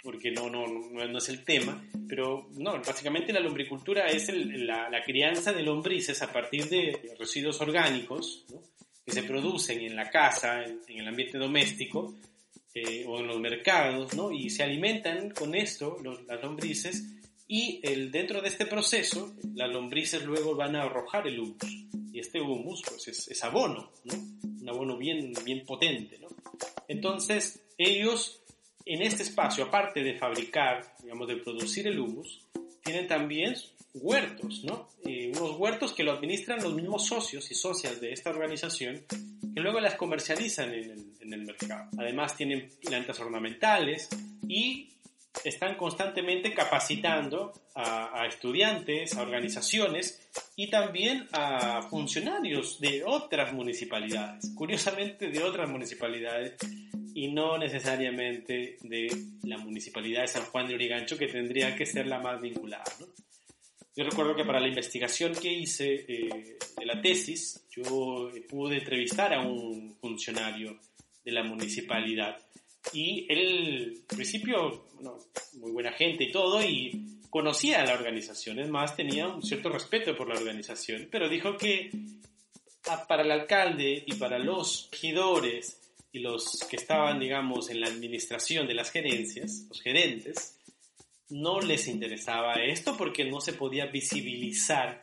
porque 0.02 0.32
no, 0.32 0.50
no, 0.50 0.66
no, 0.66 1.18
es 1.20 1.30
el 1.30 1.44
tema, 1.44 1.80
pero 2.10 2.50
no, 2.58 2.72
básicamente 2.82 3.32
la 3.32 3.40
lumbricultura 3.40 4.08
es 4.08 4.28
la, 4.34 4.90
la, 4.90 5.04
crianza 5.04 5.54
de 5.54 5.62
lombrices 5.62 6.20
a 6.24 6.34
partir 6.34 6.68
de 6.68 7.14
residuos 7.20 7.62
orgánicos 7.62 8.46
que 9.06 9.12
se 9.12 9.22
producen 9.22 9.80
en 9.82 9.96
la 9.96 10.10
casa, 10.10 10.64
en, 10.64 10.80
en 10.88 11.02
el 11.02 11.08
ambiente 11.08 11.38
doméstico 11.38 12.16
eh, 12.74 13.06
o 13.08 13.20
en 13.20 13.28
los 13.28 13.40
mercados, 13.40 14.16
¿no? 14.16 14.32
y 14.32 14.50
se 14.50 14.64
alimentan 14.64 15.30
con 15.30 15.54
esto 15.54 16.00
los, 16.02 16.26
las 16.26 16.42
lombrices 16.42 17.14
y 17.48 17.80
el, 17.84 18.12
dentro 18.12 18.42
de 18.42 18.48
este 18.48 18.66
proceso, 18.66 19.34
las 19.56 19.72
lombrices 19.72 20.24
luego 20.24 20.56
van 20.56 20.76
a 20.76 20.84
arrojar 20.84 21.28
el 21.28 21.40
humus. 21.40 21.88
Y 22.12 22.20
este 22.20 22.40
humus, 22.42 22.82
pues 22.88 23.08
es, 23.08 23.28
es 23.28 23.44
abono, 23.44 23.92
¿no? 24.06 24.14
Un 24.14 24.70
abono 24.70 24.98
bien, 24.98 25.34
bien 25.44 25.66
potente, 25.66 26.20
¿no? 26.20 26.30
Entonces, 26.88 27.64
ellos, 27.78 28.42
en 28.86 29.02
este 29.02 29.24
espacio, 29.24 29.66
aparte 29.66 30.04
de 30.04 30.18
fabricar, 30.18 30.96
digamos, 31.02 31.28
de 31.28 31.38
producir 31.38 31.88
el 31.88 32.00
humus, 32.00 32.46
tienen 32.84 33.08
también 33.08 33.56
huertos, 33.94 34.64
¿no? 34.64 34.90
Eh, 35.06 35.32
unos 35.36 35.58
huertos 35.58 35.94
que 35.94 36.04
lo 36.04 36.14
administran 36.14 36.62
los 36.64 36.74
mismos 36.74 37.06
socios 37.08 37.50
y 37.52 37.56
socias 37.56 38.00
de 38.00 38.12
esta 38.12 38.30
organización, 38.30 39.06
que 39.10 39.62
luego 39.62 39.80
las 39.80 39.96
comercializan 39.96 40.74
en 40.74 40.92
el, 40.92 41.06
en 41.20 41.34
el 41.34 41.42
mercado. 41.46 41.90
Además, 41.98 42.36
tienen 42.36 42.70
plantas 42.82 43.20
ornamentales 43.20 44.10
y 44.48 44.90
están 45.44 45.76
constantemente 45.76 46.54
capacitando 46.54 47.54
a, 47.76 48.26
estudiantes, 48.28 49.16
a 49.18 49.22
organizaciones 49.22 50.30
y 50.56 50.70
también 50.70 51.28
a 51.32 51.82
funcionarios 51.90 52.80
de 52.80 53.04
otras 53.06 53.54
municipalidades, 53.54 54.52
curiosamente 54.56 55.30
de 55.30 55.44
otras 55.44 55.70
municipalidades 55.70 56.56
y 57.16 57.32
no 57.32 57.58
necesariamente 57.58 58.78
de 58.82 59.08
la 59.44 59.58
municipalidad 59.58 60.22
de 60.22 60.28
San 60.28 60.46
Juan 60.46 60.68
de 60.68 60.76
Urigancho, 60.76 61.18
que 61.18 61.28
tendría 61.28 61.76
que 61.76 61.86
ser 61.86 62.08
la 62.08 62.20
más 62.20 62.42
vinculada. 62.42 62.84
Yo 63.96 64.04
recuerdo 64.04 64.36
que 64.36 64.44
para 64.44 64.60
la 64.60 64.68
investigación 64.68 65.34
que 65.36 65.54
hice 65.54 66.06
eh, 66.08 66.58
de 66.78 66.86
la 66.86 67.00
tesis, 67.00 67.64
yo 67.70 68.32
pude 68.50 68.78
entrevistar 68.78 69.34
a 69.34 69.42
un 69.42 69.96
funcionario 70.02 70.80
de 71.24 71.32
la 71.32 71.44
municipalidad. 71.44 72.40
Y 72.92 73.26
él, 73.30 74.04
al 74.10 74.16
principio, 74.16 74.86
bueno, 74.96 75.18
muy 75.54 75.72
buena 75.72 75.94
gente 75.94 76.26
y 76.26 76.32
todo, 76.32 76.62
y 76.62 77.20
conocía 77.30 77.82
a 77.82 77.86
la 77.86 77.94
organización, 77.94 78.60
es 78.60 78.70
más, 78.70 78.96
tenía 78.96 79.28
un 79.28 79.42
cierto 79.42 79.70
respeto 79.70 80.16
por 80.16 80.28
la 80.28 80.36
organización, 80.36 81.08
pero 81.12 81.30
dijo 81.30 81.58
que 81.58 81.90
ah, 82.88 83.06
para 83.08 83.24
el 83.24 83.32
alcalde 83.32 84.04
y 84.06 84.14
para 84.16 84.38
los 84.38 84.90
regidores 84.92 85.80
y 86.12 86.20
los 86.20 86.60
que 86.70 86.76
estaban, 86.76 87.20
digamos, 87.20 87.70
en 87.70 87.82
la 87.82 87.88
administración 87.88 88.68
de 88.68 88.76
las 88.76 88.92
gerencias, 88.92 89.66
los 89.68 89.82
gerentes, 89.82 90.60
no 91.30 91.60
les 91.60 91.88
interesaba 91.88 92.54
esto 92.56 92.96
porque 92.96 93.26
no 93.26 93.42
se 93.42 93.54
podía 93.54 93.88
visibilizar 93.88 95.02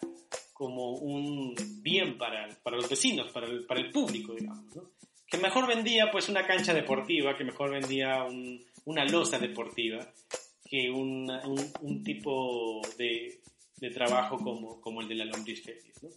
como 0.52 0.92
un 0.92 1.54
bien 1.82 2.16
para, 2.16 2.48
para 2.62 2.76
los 2.76 2.88
vecinos, 2.88 3.32
para 3.32 3.46
el, 3.46 3.64
para 3.64 3.80
el 3.80 3.90
público, 3.90 4.34
digamos. 4.34 4.76
¿no? 4.76 4.90
Que 5.30 5.38
mejor 5.38 5.66
vendía 5.66 6.10
pues 6.10 6.28
una 6.28 6.46
cancha 6.46 6.74
deportiva, 6.74 7.36
que 7.36 7.44
mejor 7.44 7.70
vendía 7.70 8.24
un, 8.24 8.64
una 8.84 9.04
losa 9.04 9.38
deportiva, 9.38 10.12
que 10.64 10.90
un, 10.90 11.30
un, 11.80 12.02
tipo 12.02 12.80
de, 12.98 13.40
de, 13.76 13.90
trabajo 13.90 14.38
como, 14.38 14.80
como 14.80 15.00
el 15.00 15.08
de 15.08 15.14
la 15.14 15.24
lombriz 15.24 15.62
feliz. 15.62 16.02
¿no? 16.02 16.08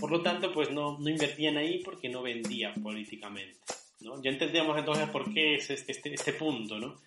Por 0.00 0.10
lo 0.10 0.22
tanto, 0.22 0.52
pues 0.52 0.70
no, 0.70 0.98
no 0.98 1.08
invertían 1.08 1.56
ahí 1.56 1.80
porque 1.82 2.08
no 2.08 2.22
vendían 2.22 2.82
políticamente. 2.82 3.58
¿no? 4.00 4.20
Ya 4.22 4.30
entendemos 4.30 4.76
entonces 4.78 5.08
por 5.10 5.32
qué 5.32 5.54
es 5.54 5.70
este, 5.70 5.92
este, 5.92 6.14
este 6.14 6.32
punto, 6.32 6.78
¿no? 6.78 7.00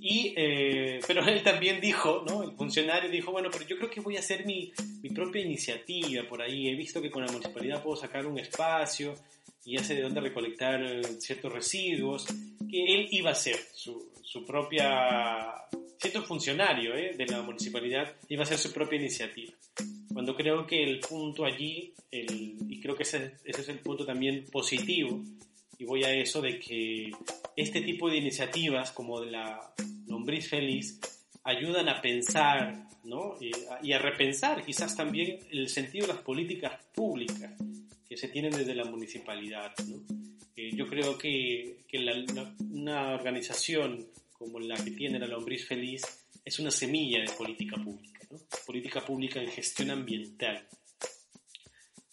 Y, 0.00 0.32
eh, 0.36 1.00
pero 1.06 1.26
él 1.26 1.42
también 1.42 1.80
dijo, 1.80 2.24
¿no? 2.26 2.42
El 2.42 2.52
funcionario 2.52 3.10
dijo, 3.10 3.32
bueno, 3.32 3.50
pero 3.52 3.66
yo 3.66 3.76
creo 3.76 3.90
que 3.90 4.00
voy 4.00 4.16
a 4.16 4.20
hacer 4.20 4.44
mi, 4.46 4.72
mi 5.02 5.10
propia 5.10 5.42
iniciativa 5.42 6.24
por 6.28 6.42
ahí. 6.42 6.68
He 6.68 6.74
visto 6.74 7.00
que 7.00 7.10
con 7.10 7.24
la 7.24 7.30
municipalidad 7.30 7.82
puedo 7.82 7.96
sacar 7.96 8.26
un 8.26 8.38
espacio 8.38 9.14
y 9.64 9.78
sé 9.78 9.94
de 9.94 10.02
dónde 10.02 10.20
recolectar 10.20 10.80
ciertos 11.18 11.52
residuos, 11.52 12.26
que 12.70 12.94
él 12.94 13.08
iba 13.10 13.30
a 13.30 13.32
hacer 13.32 13.56
su, 13.74 14.12
su 14.22 14.44
propia, 14.44 15.54
cierto 15.98 16.22
funcionario 16.22 16.94
¿eh? 16.94 17.14
de 17.16 17.26
la 17.26 17.42
municipalidad, 17.42 18.16
iba 18.28 18.42
a 18.42 18.44
hacer 18.44 18.58
su 18.58 18.72
propia 18.72 18.98
iniciativa. 18.98 19.52
Cuando 20.12 20.34
creo 20.34 20.66
que 20.66 20.82
el 20.82 21.00
punto 21.00 21.44
allí, 21.44 21.94
el, 22.10 22.56
y 22.68 22.80
creo 22.80 22.96
que 22.96 23.04
ese, 23.04 23.36
ese 23.44 23.60
es 23.60 23.68
el 23.68 23.78
punto 23.78 24.04
también 24.04 24.46
positivo, 24.50 25.22
y 25.78 25.84
voy 25.84 26.04
a 26.04 26.12
eso 26.12 26.42
de 26.42 26.58
que 26.58 27.10
este 27.56 27.80
tipo 27.80 28.10
de 28.10 28.18
iniciativas 28.18 28.90
como 28.92 29.20
de 29.20 29.30
la 29.30 29.72
lombriz 30.06 30.48
feliz 30.48 31.00
ayudan 31.44 31.88
a 31.88 32.00
pensar 32.02 32.86
¿no? 33.04 33.36
y, 33.40 33.92
a, 33.92 33.98
repensar 33.98 34.64
quizás 34.64 34.94
también 34.94 35.38
el 35.50 35.68
sentido 35.68 36.06
de 36.06 36.12
las 36.14 36.22
políticas 36.22 36.72
públicas 36.94 37.52
que 38.10 38.18
se 38.18 38.28
tienen 38.28 38.52
desde 38.52 38.74
la 38.74 38.84
municipalidad. 38.84 39.72
¿no? 39.86 40.02
Eh, 40.54 40.72
yo 40.74 40.86
creo 40.86 41.16
que, 41.16 41.84
que 41.88 41.98
una 42.58 43.14
organización 43.14 44.06
como 44.32 44.60
la 44.60 44.76
que 44.84 44.90
tiene 44.90 45.18
la 45.18 45.26
lombriz 45.26 45.66
feliz 45.66 46.02
es 46.44 46.58
una 46.58 46.70
semilla 46.70 47.20
de 47.20 47.32
política 47.32 47.76
pública, 47.82 48.20
¿no? 48.30 48.38
política 48.66 49.00
pública 49.00 49.40
en 49.40 49.48
gestión 49.48 49.90
ambiental 49.90 50.66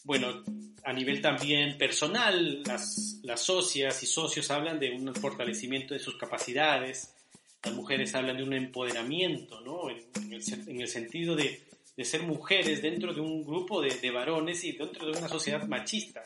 bueno, 0.08 0.42
a 0.86 0.94
nivel 0.94 1.20
también 1.22 1.78
personal, 1.78 2.64
las, 2.64 3.20
las 3.24 3.42
socias 3.42 4.02
y 4.04 4.06
socios 4.06 4.50
hablan 4.52 4.80
de 4.80 4.92
un 4.92 5.14
fortalecimiento 5.14 5.94
de 5.94 6.00
sus 6.00 6.16
capacidades, 6.16 7.14
las 7.62 7.76
mujeres 7.76 8.16
hablan 8.16 8.38
de 8.38 8.44
un 8.44 8.54
empoderamiento, 8.54 9.60
¿no? 9.60 9.90
En 9.90 10.32
el, 10.32 10.88
sentido 10.88 11.36
de, 11.36 11.62
de, 11.98 12.06
ser 12.06 12.24
mujeres 12.24 12.82
dentro 12.82 13.14
de 13.14 13.20
un 13.20 13.44
grupo 13.44 13.82
de, 13.82 13.90
de, 13.96 14.12
varones 14.12 14.64
y 14.64 14.74
dentro 14.74 15.12
de 15.12 15.18
una 15.18 15.28
sociedad 15.28 15.68
machista, 15.68 16.24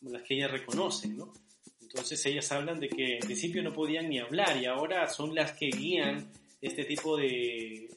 como 0.00 0.12
las 0.12 0.22
que 0.22 0.34
ellas 0.34 0.50
reconocen, 0.50 1.16
¿no? 1.16 1.32
Entonces 1.80 2.26
ellas 2.26 2.50
hablan 2.50 2.80
de 2.80 2.88
que 2.88 3.14
en 3.14 3.20
principio 3.20 3.62
no 3.62 3.72
podían 3.72 4.08
ni 4.08 4.18
hablar 4.18 4.60
y 4.60 4.66
ahora 4.66 5.06
son 5.08 5.34
las 5.34 5.52
que 5.52 5.66
guían 5.66 6.32
este 6.60 6.84
tipo 6.84 7.16
de, 7.16 7.88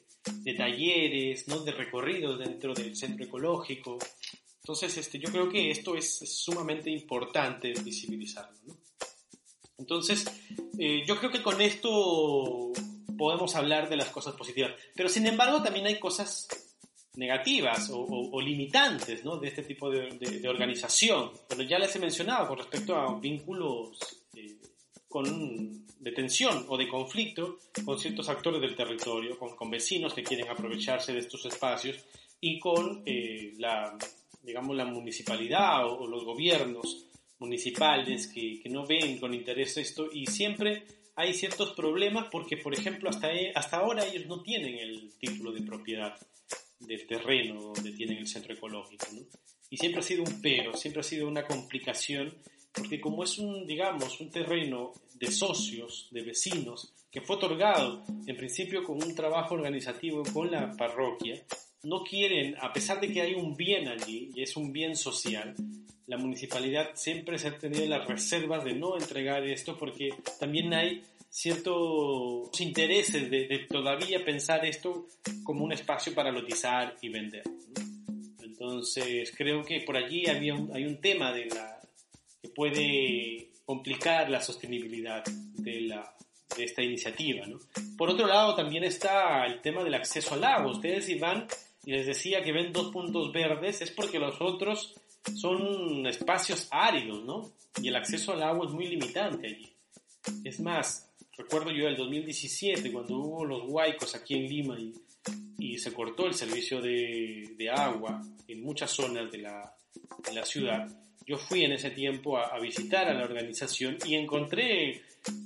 de 0.42 0.54
talleres, 0.54 1.48
¿no? 1.48 1.64
De 1.64 1.72
recorridos 1.72 2.38
dentro 2.38 2.74
del 2.74 2.94
centro 2.94 3.24
ecológico, 3.24 3.98
entonces, 4.68 4.98
este, 4.98 5.18
yo 5.18 5.30
creo 5.30 5.48
que 5.48 5.70
esto 5.70 5.96
es, 5.96 6.18
sumamente 6.30 6.90
importante 6.90 7.72
visibilizarlo. 7.82 8.76
Entonces, 9.78 10.26
eh, 10.78 11.04
yo 11.06 11.18
creo 11.18 11.30
que 11.30 11.42
con 11.42 11.58
esto 11.62 12.70
podemos 13.16 13.54
hablar 13.54 13.88
de 13.88 13.96
las 13.96 14.10
cosas 14.10 14.34
positivas. 14.34 14.72
Pero 14.94 15.08
sin 15.08 15.26
embargo, 15.26 15.62
también 15.62 15.86
hay 15.86 15.98
cosas 15.98 16.48
negativas 17.18 17.90
o, 17.90 17.98
o, 17.98 18.30
o 18.30 18.40
limitantes 18.40 19.24
¿no? 19.24 19.36
de 19.38 19.48
este 19.48 19.62
tipo 19.62 19.90
de, 19.90 20.10
de, 20.18 20.38
de, 20.38 20.48
organización. 20.48 21.32
Pero 21.48 21.62
ya 21.62 21.78
les 21.78 21.94
he 21.96 21.98
mencionado 21.98 22.46
con 22.46 22.58
respecto 22.58 22.94
a 22.94 23.18
vínculos 23.18 23.98
eh, 24.34 24.56
con, 25.08 25.84
de 25.98 26.12
tensión 26.12 26.64
o 26.68 26.76
de 26.76 26.88
conflicto 26.88 27.58
con 27.84 27.98
ciertos 27.98 28.28
actores 28.28 28.60
del 28.60 28.76
territorio, 28.76 29.36
con, 29.36 29.56
con 29.56 29.68
vecinos 29.68 30.14
que 30.14 30.22
quieren 30.22 30.48
aprovecharse 30.48 31.12
de 31.12 31.18
estos 31.18 31.44
espacios 31.46 31.98
y 32.40 32.60
con 32.60 33.02
eh, 33.04 33.52
la 33.58 33.98
digamos, 34.40 34.76
la 34.76 34.84
municipalidad 34.84 35.86
o, 35.86 35.98
o 35.98 36.06
los 36.06 36.24
gobiernos 36.24 37.04
municipales 37.40 38.28
que, 38.28 38.60
que, 38.62 38.68
no 38.68 38.86
ven 38.86 39.18
con 39.18 39.34
interés 39.34 39.76
esto 39.76 40.08
y 40.12 40.24
siempre 40.26 40.84
hay 41.16 41.34
ciertos 41.34 41.72
problemas 41.72 42.28
porque, 42.30 42.56
por 42.56 42.72
ejemplo, 42.72 43.10
hasta, 43.10 43.28
hasta 43.54 43.78
ahora 43.78 44.06
ellos 44.06 44.26
no 44.26 44.40
tienen 44.40 44.78
el 44.78 45.12
título 45.18 45.50
de 45.52 45.62
propiedad 45.62 46.16
del 46.80 47.06
terreno 47.06 47.72
donde 47.74 47.92
tienen 47.92 48.18
el 48.18 48.28
centro 48.28 48.54
ecológico, 48.54 49.06
¿no? 49.12 49.22
Y 49.70 49.76
siempre 49.76 50.00
ha 50.00 50.04
sido 50.04 50.22
un 50.22 50.40
pero, 50.40 50.74
siempre 50.74 51.00
ha 51.00 51.04
sido 51.04 51.28
una 51.28 51.44
complicación 51.44 52.34
porque 52.72 53.00
como 53.00 53.24
es 53.24 53.38
un, 53.38 53.66
digamos, 53.66 54.20
un 54.20 54.30
terreno 54.30 54.92
de 55.14 55.30
socios, 55.30 56.08
de 56.10 56.22
vecinos, 56.22 56.94
que 57.10 57.20
fue 57.20 57.36
otorgado 57.36 58.04
en 58.26 58.36
principio 58.36 58.84
con 58.84 59.02
un 59.02 59.14
trabajo 59.14 59.54
organizativo 59.54 60.22
con 60.32 60.50
la 60.50 60.76
parroquia, 60.76 61.42
no 61.82 62.02
quieren, 62.04 62.56
a 62.60 62.72
pesar 62.72 63.00
de 63.00 63.12
que 63.12 63.22
hay 63.22 63.34
un 63.34 63.56
bien 63.56 63.88
allí, 63.88 64.30
y 64.34 64.42
es 64.42 64.56
un 64.56 64.72
bien 64.72 64.96
social, 64.96 65.54
la 66.06 66.16
municipalidad 66.16 66.90
siempre 66.94 67.38
se 67.38 67.48
ha 67.48 67.58
tenido 67.58 67.86
las 67.86 68.06
reservas 68.06 68.64
de 68.64 68.74
no 68.74 68.96
entregar 68.96 69.46
esto 69.46 69.76
porque 69.76 70.10
también 70.40 70.72
hay 70.72 71.02
ciertos 71.30 72.60
intereses 72.60 73.30
de, 73.30 73.46
de 73.46 73.66
todavía 73.68 74.24
pensar 74.24 74.64
esto 74.64 75.06
como 75.44 75.64
un 75.64 75.72
espacio 75.72 76.14
para 76.14 76.32
lotizar 76.32 76.96
y 77.00 77.08
vender. 77.08 77.44
Entonces 78.42 79.32
creo 79.36 79.62
que 79.62 79.82
por 79.82 79.96
allí 79.96 80.26
había 80.26 80.54
hay 80.74 80.84
un 80.84 81.00
tema 81.00 81.32
de 81.32 81.46
la, 81.46 81.80
que 82.42 82.48
puede 82.48 83.50
complicar 83.64 84.28
la 84.30 84.40
sostenibilidad 84.40 85.24
de, 85.24 85.82
la, 85.82 86.14
de 86.56 86.64
esta 86.64 86.82
iniciativa. 86.82 87.46
¿no? 87.46 87.58
Por 87.96 88.10
otro 88.10 88.26
lado 88.26 88.54
también 88.54 88.82
está 88.82 89.46
el 89.46 89.60
tema 89.60 89.84
del 89.84 89.94
acceso 89.94 90.34
al 90.34 90.44
agua. 90.44 90.72
Ustedes 90.72 91.04
si 91.04 91.18
van 91.18 91.46
y 91.84 91.92
les 91.92 92.06
decía 92.06 92.42
que 92.42 92.52
ven 92.52 92.72
dos 92.72 92.90
puntos 92.92 93.32
verdes 93.32 93.80
es 93.80 93.90
porque 93.90 94.18
los 94.18 94.40
otros 94.40 94.94
son 95.36 96.06
espacios 96.06 96.68
áridos, 96.70 97.24
¿no? 97.24 97.52
Y 97.82 97.88
el 97.88 97.96
acceso 97.96 98.32
al 98.32 98.42
agua 98.42 98.66
es 98.66 98.72
muy 98.72 98.86
limitante 98.86 99.46
allí. 99.46 99.72
Es 100.44 100.60
más, 100.60 101.07
recuerdo 101.38 101.70
yo 101.70 101.88
el 101.88 101.96
2017 101.96 102.92
cuando 102.92 103.16
hubo 103.16 103.44
los 103.44 103.62
huaicos 103.66 104.14
aquí 104.14 104.34
en 104.34 104.48
Lima 104.48 104.76
y, 105.58 105.78
se 105.78 105.92
cortó 105.92 106.26
el 106.26 106.34
servicio 106.34 106.82
de, 106.82 107.70
agua 107.72 108.22
en 108.48 108.62
muchas 108.62 108.90
zonas 108.90 109.30
de 109.30 109.38
la, 109.38 109.74
ciudad. 110.44 110.88
Yo 111.24 111.38
fui 111.38 111.64
en 111.64 111.72
ese 111.72 111.90
tiempo 111.90 112.36
a, 112.36 112.58
visitar 112.58 113.08
a 113.08 113.14
la 113.14 113.24
organización 113.24 113.96
y 114.04 114.14
encontré 114.14 115.02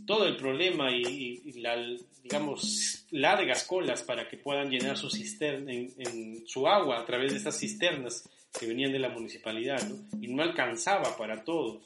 todo 0.07 0.27
el 0.27 0.37
problema 0.37 0.91
y, 0.91 1.43
y, 1.45 1.61
la, 1.61 1.77
digamos, 2.23 3.07
largas 3.11 3.65
colas 3.65 4.03
para 4.03 4.29
que 4.29 4.37
puedan 4.37 4.71
llenar 4.71 4.97
su 4.97 5.11
cisterna, 5.11 5.73
en, 5.73 6.47
su 6.47 6.67
agua 6.67 7.01
a 7.01 7.05
través 7.05 7.33
de 7.33 7.39
estas 7.39 7.59
cisternas 7.59 8.29
que 8.59 8.67
venían 8.67 8.93
de 8.93 8.99
la 8.99 9.09
municipalidad. 9.09 9.83
Y 10.21 10.29
no 10.29 10.43
alcanzaba 10.43 11.17
para 11.17 11.45
todos. 11.45 11.83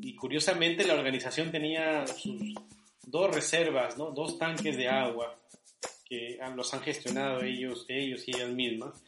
Y 0.00 0.14
curiosamente 0.14 0.86
la 0.86 0.94
organización 0.94 1.50
tenía 1.50 2.06
sus 2.06 2.54
dos 3.10 3.34
reservas, 3.34 3.98
¿no? 3.98 4.10
Dos 4.10 4.38
tanques 4.38 4.76
de 4.76 4.88
agua 4.88 5.36
que 6.04 6.38
los 6.56 6.72
han 6.74 6.80
gestionado 6.80 7.42
ellos, 7.42 7.84
ellos 7.88 8.26
y 8.26 8.36
ellas 8.36 8.50
mismas. 8.50 9.02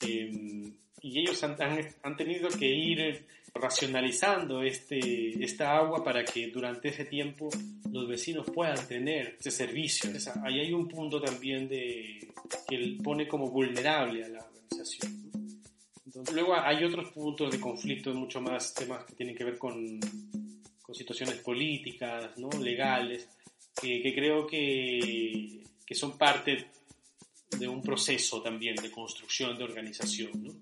Eh, 0.00 0.72
y 1.02 1.20
ellos 1.20 1.42
han, 1.44 1.60
han, 1.60 1.80
han 2.02 2.16
tenido 2.16 2.48
que 2.48 2.66
ir 2.66 3.26
racionalizando 3.54 4.62
este, 4.62 5.44
esta 5.44 5.76
agua 5.76 6.02
para 6.02 6.24
que 6.24 6.48
durante 6.48 6.88
ese 6.88 7.04
tiempo 7.04 7.48
los 7.90 8.08
vecinos 8.08 8.46
puedan 8.52 8.86
tener 8.88 9.36
este 9.38 9.50
servicio. 9.50 10.10
Ahí 10.42 10.60
hay 10.60 10.72
un 10.72 10.88
punto 10.88 11.20
también 11.20 11.68
de, 11.68 12.32
que 12.68 12.98
pone 13.02 13.28
como 13.28 13.50
vulnerable 13.50 14.24
a 14.24 14.28
la 14.28 14.44
organización. 14.44 15.30
Entonces, 16.04 16.34
luego 16.34 16.54
hay 16.54 16.84
otros 16.84 17.12
puntos 17.12 17.52
de 17.52 17.60
conflicto, 17.60 18.12
mucho 18.14 18.40
más 18.40 18.74
temas 18.74 19.04
que 19.04 19.14
tienen 19.14 19.36
que 19.36 19.44
ver 19.44 19.58
con, 19.58 20.00
con 20.82 20.94
situaciones 20.94 21.36
políticas, 21.36 22.36
¿no? 22.38 22.50
legales, 22.60 23.28
que, 23.84 24.02
que 24.02 24.14
creo 24.14 24.46
que, 24.46 25.62
que 25.84 25.94
son 25.94 26.16
parte 26.16 26.66
de 27.58 27.68
un 27.68 27.82
proceso 27.82 28.42
también 28.42 28.76
de 28.76 28.90
construcción 28.90 29.56
de 29.56 29.64
organización. 29.64 30.42
¿no? 30.42 30.52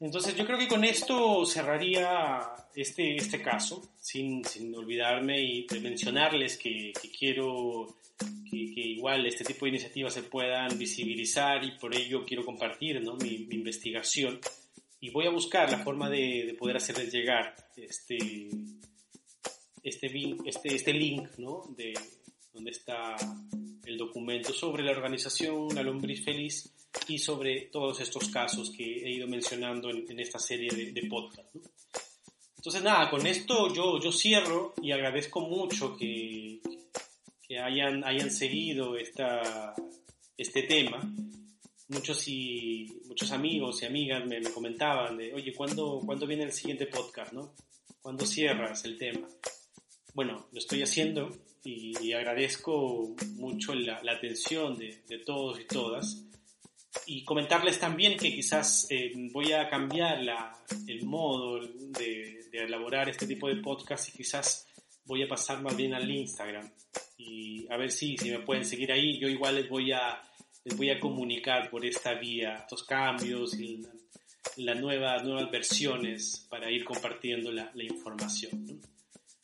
Entonces 0.00 0.34
yo 0.34 0.44
creo 0.44 0.58
que 0.58 0.66
con 0.66 0.84
esto 0.84 1.46
cerraría 1.46 2.40
este, 2.74 3.14
este 3.14 3.40
caso, 3.40 3.94
sin, 4.00 4.44
sin 4.44 4.74
olvidarme 4.74 5.40
y 5.40 5.66
de 5.66 5.80
mencionarles 5.80 6.58
que, 6.58 6.92
que 7.00 7.10
quiero 7.10 7.98
que, 8.18 8.74
que, 8.74 8.80
igual 8.80 9.24
este 9.26 9.44
tipo 9.44 9.64
de 9.64 9.70
iniciativas 9.70 10.12
se 10.12 10.24
puedan 10.24 10.76
visibilizar 10.76 11.62
y 11.64 11.78
por 11.78 11.94
ello 11.94 12.24
quiero 12.24 12.44
compartir 12.44 13.00
¿no? 13.00 13.14
mi, 13.16 13.46
mi, 13.46 13.54
investigación 13.54 14.40
y 15.00 15.10
voy 15.10 15.26
a 15.26 15.30
buscar 15.30 15.70
la 15.70 15.78
forma 15.78 16.10
de, 16.10 16.46
de 16.46 16.54
poder 16.54 16.76
hacerles 16.76 17.12
llegar 17.12 17.54
este, 17.76 18.18
este, 19.82 20.36
este, 20.44 20.74
este 20.74 20.92
link 20.92 21.38
¿no? 21.38 21.64
de 21.76 21.94
donde 22.52 22.70
está 22.70 23.16
el 23.84 23.96
documento 23.96 24.52
sobre 24.52 24.82
la 24.82 24.92
organización 24.92 25.74
La 25.74 25.82
Lombriz 25.82 26.24
Feliz 26.24 26.72
y 27.08 27.18
sobre 27.18 27.62
todos 27.62 28.00
estos 28.00 28.28
casos 28.28 28.70
que 28.70 28.84
he 28.84 29.10
ido 29.10 29.26
mencionando 29.26 29.90
en, 29.90 30.10
en 30.10 30.20
esta 30.20 30.38
serie 30.38 30.70
de, 30.70 30.92
de 30.92 31.08
podcast. 31.08 31.54
¿no? 31.54 31.62
Entonces, 32.62 32.84
nada, 32.84 33.10
con 33.10 33.26
esto 33.26 33.74
yo, 33.74 33.98
yo 33.98 34.12
cierro 34.12 34.72
y 34.80 34.92
agradezco 34.92 35.40
mucho 35.40 35.96
que, 35.96 36.60
que 37.42 37.58
hayan, 37.58 38.04
hayan 38.04 38.30
seguido 38.30 38.96
esta, 38.96 39.74
este 40.36 40.62
tema. 40.62 41.00
Muchos, 41.88 42.28
y, 42.28 42.86
muchos 43.06 43.32
amigos 43.32 43.82
y 43.82 43.86
amigas 43.86 44.24
me, 44.26 44.38
me 44.38 44.52
comentaban 44.52 45.16
de, 45.16 45.34
oye, 45.34 45.52
¿cuándo, 45.52 46.02
¿cuándo 46.06 46.24
viene 46.24 46.44
el 46.44 46.52
siguiente 46.52 46.86
podcast? 46.86 47.32
¿no? 47.32 47.52
¿Cuándo 48.00 48.24
cierras 48.24 48.84
el 48.84 48.96
tema? 48.96 49.26
Bueno, 50.14 50.46
lo 50.52 50.58
estoy 50.58 50.82
haciendo 50.82 51.30
y, 51.64 52.12
agradezco 52.12 53.14
mucho 53.36 53.74
la, 53.74 54.00
atención 54.10 54.76
de, 54.78 55.18
todos 55.24 55.60
y 55.60 55.64
todas 55.64 56.26
y 57.06 57.24
comentarles 57.24 57.78
también 57.78 58.18
que 58.18 58.34
quizás 58.34 58.86
eh, 58.90 59.12
voy 59.32 59.52
a 59.52 59.68
cambiar 59.70 60.20
el 60.86 61.06
modo 61.06 61.60
de, 61.60 62.40
elaborar 62.52 63.08
este 63.08 63.26
tipo 63.26 63.48
de 63.48 63.56
podcast 63.56 64.10
y 64.10 64.12
quizás 64.18 64.68
voy 65.06 65.22
a 65.22 65.28
pasar 65.28 65.62
más 65.62 65.74
bien 65.74 65.94
al 65.94 66.10
Instagram 66.10 66.70
y 67.16 67.66
a 67.72 67.78
ver 67.78 67.90
si, 67.90 68.16
si 68.18 68.30
me 68.30 68.40
pueden 68.40 68.64
seguir 68.64 68.92
ahí. 68.92 69.18
Yo 69.18 69.28
igual 69.28 69.54
les 69.56 69.68
voy 69.68 69.92
a, 69.92 70.22
les 70.64 70.76
voy 70.76 70.90
a 70.90 71.00
comunicar 71.00 71.70
por 71.70 71.84
esta 71.86 72.14
vía 72.14 72.56
estos 72.56 72.84
cambios 72.84 73.54
y 73.58 73.78
las 73.78 74.02
la 74.56 74.74
nueva, 74.74 75.22
nuevas 75.22 75.50
versiones 75.50 76.46
para 76.50 76.70
ir 76.70 76.84
compartiendo 76.84 77.50
la, 77.50 77.70
información. 77.74 78.80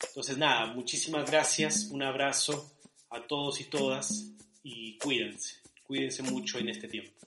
Entonces 0.07 0.37
nada, 0.37 0.67
muchísimas 0.73 1.29
gracias, 1.29 1.89
un 1.91 2.03
abrazo 2.03 2.71
a 3.09 3.21
todos 3.27 3.59
y 3.59 3.65
todas 3.65 4.31
y 4.63 4.97
cuídense, 4.97 5.57
cuídense 5.83 6.23
mucho 6.23 6.57
en 6.59 6.69
este 6.69 6.87
tiempo. 6.87 7.19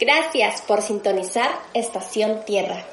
Gracias 0.00 0.62
por 0.62 0.82
sintonizar 0.82 1.50
Estación 1.72 2.44
Tierra. 2.44 2.84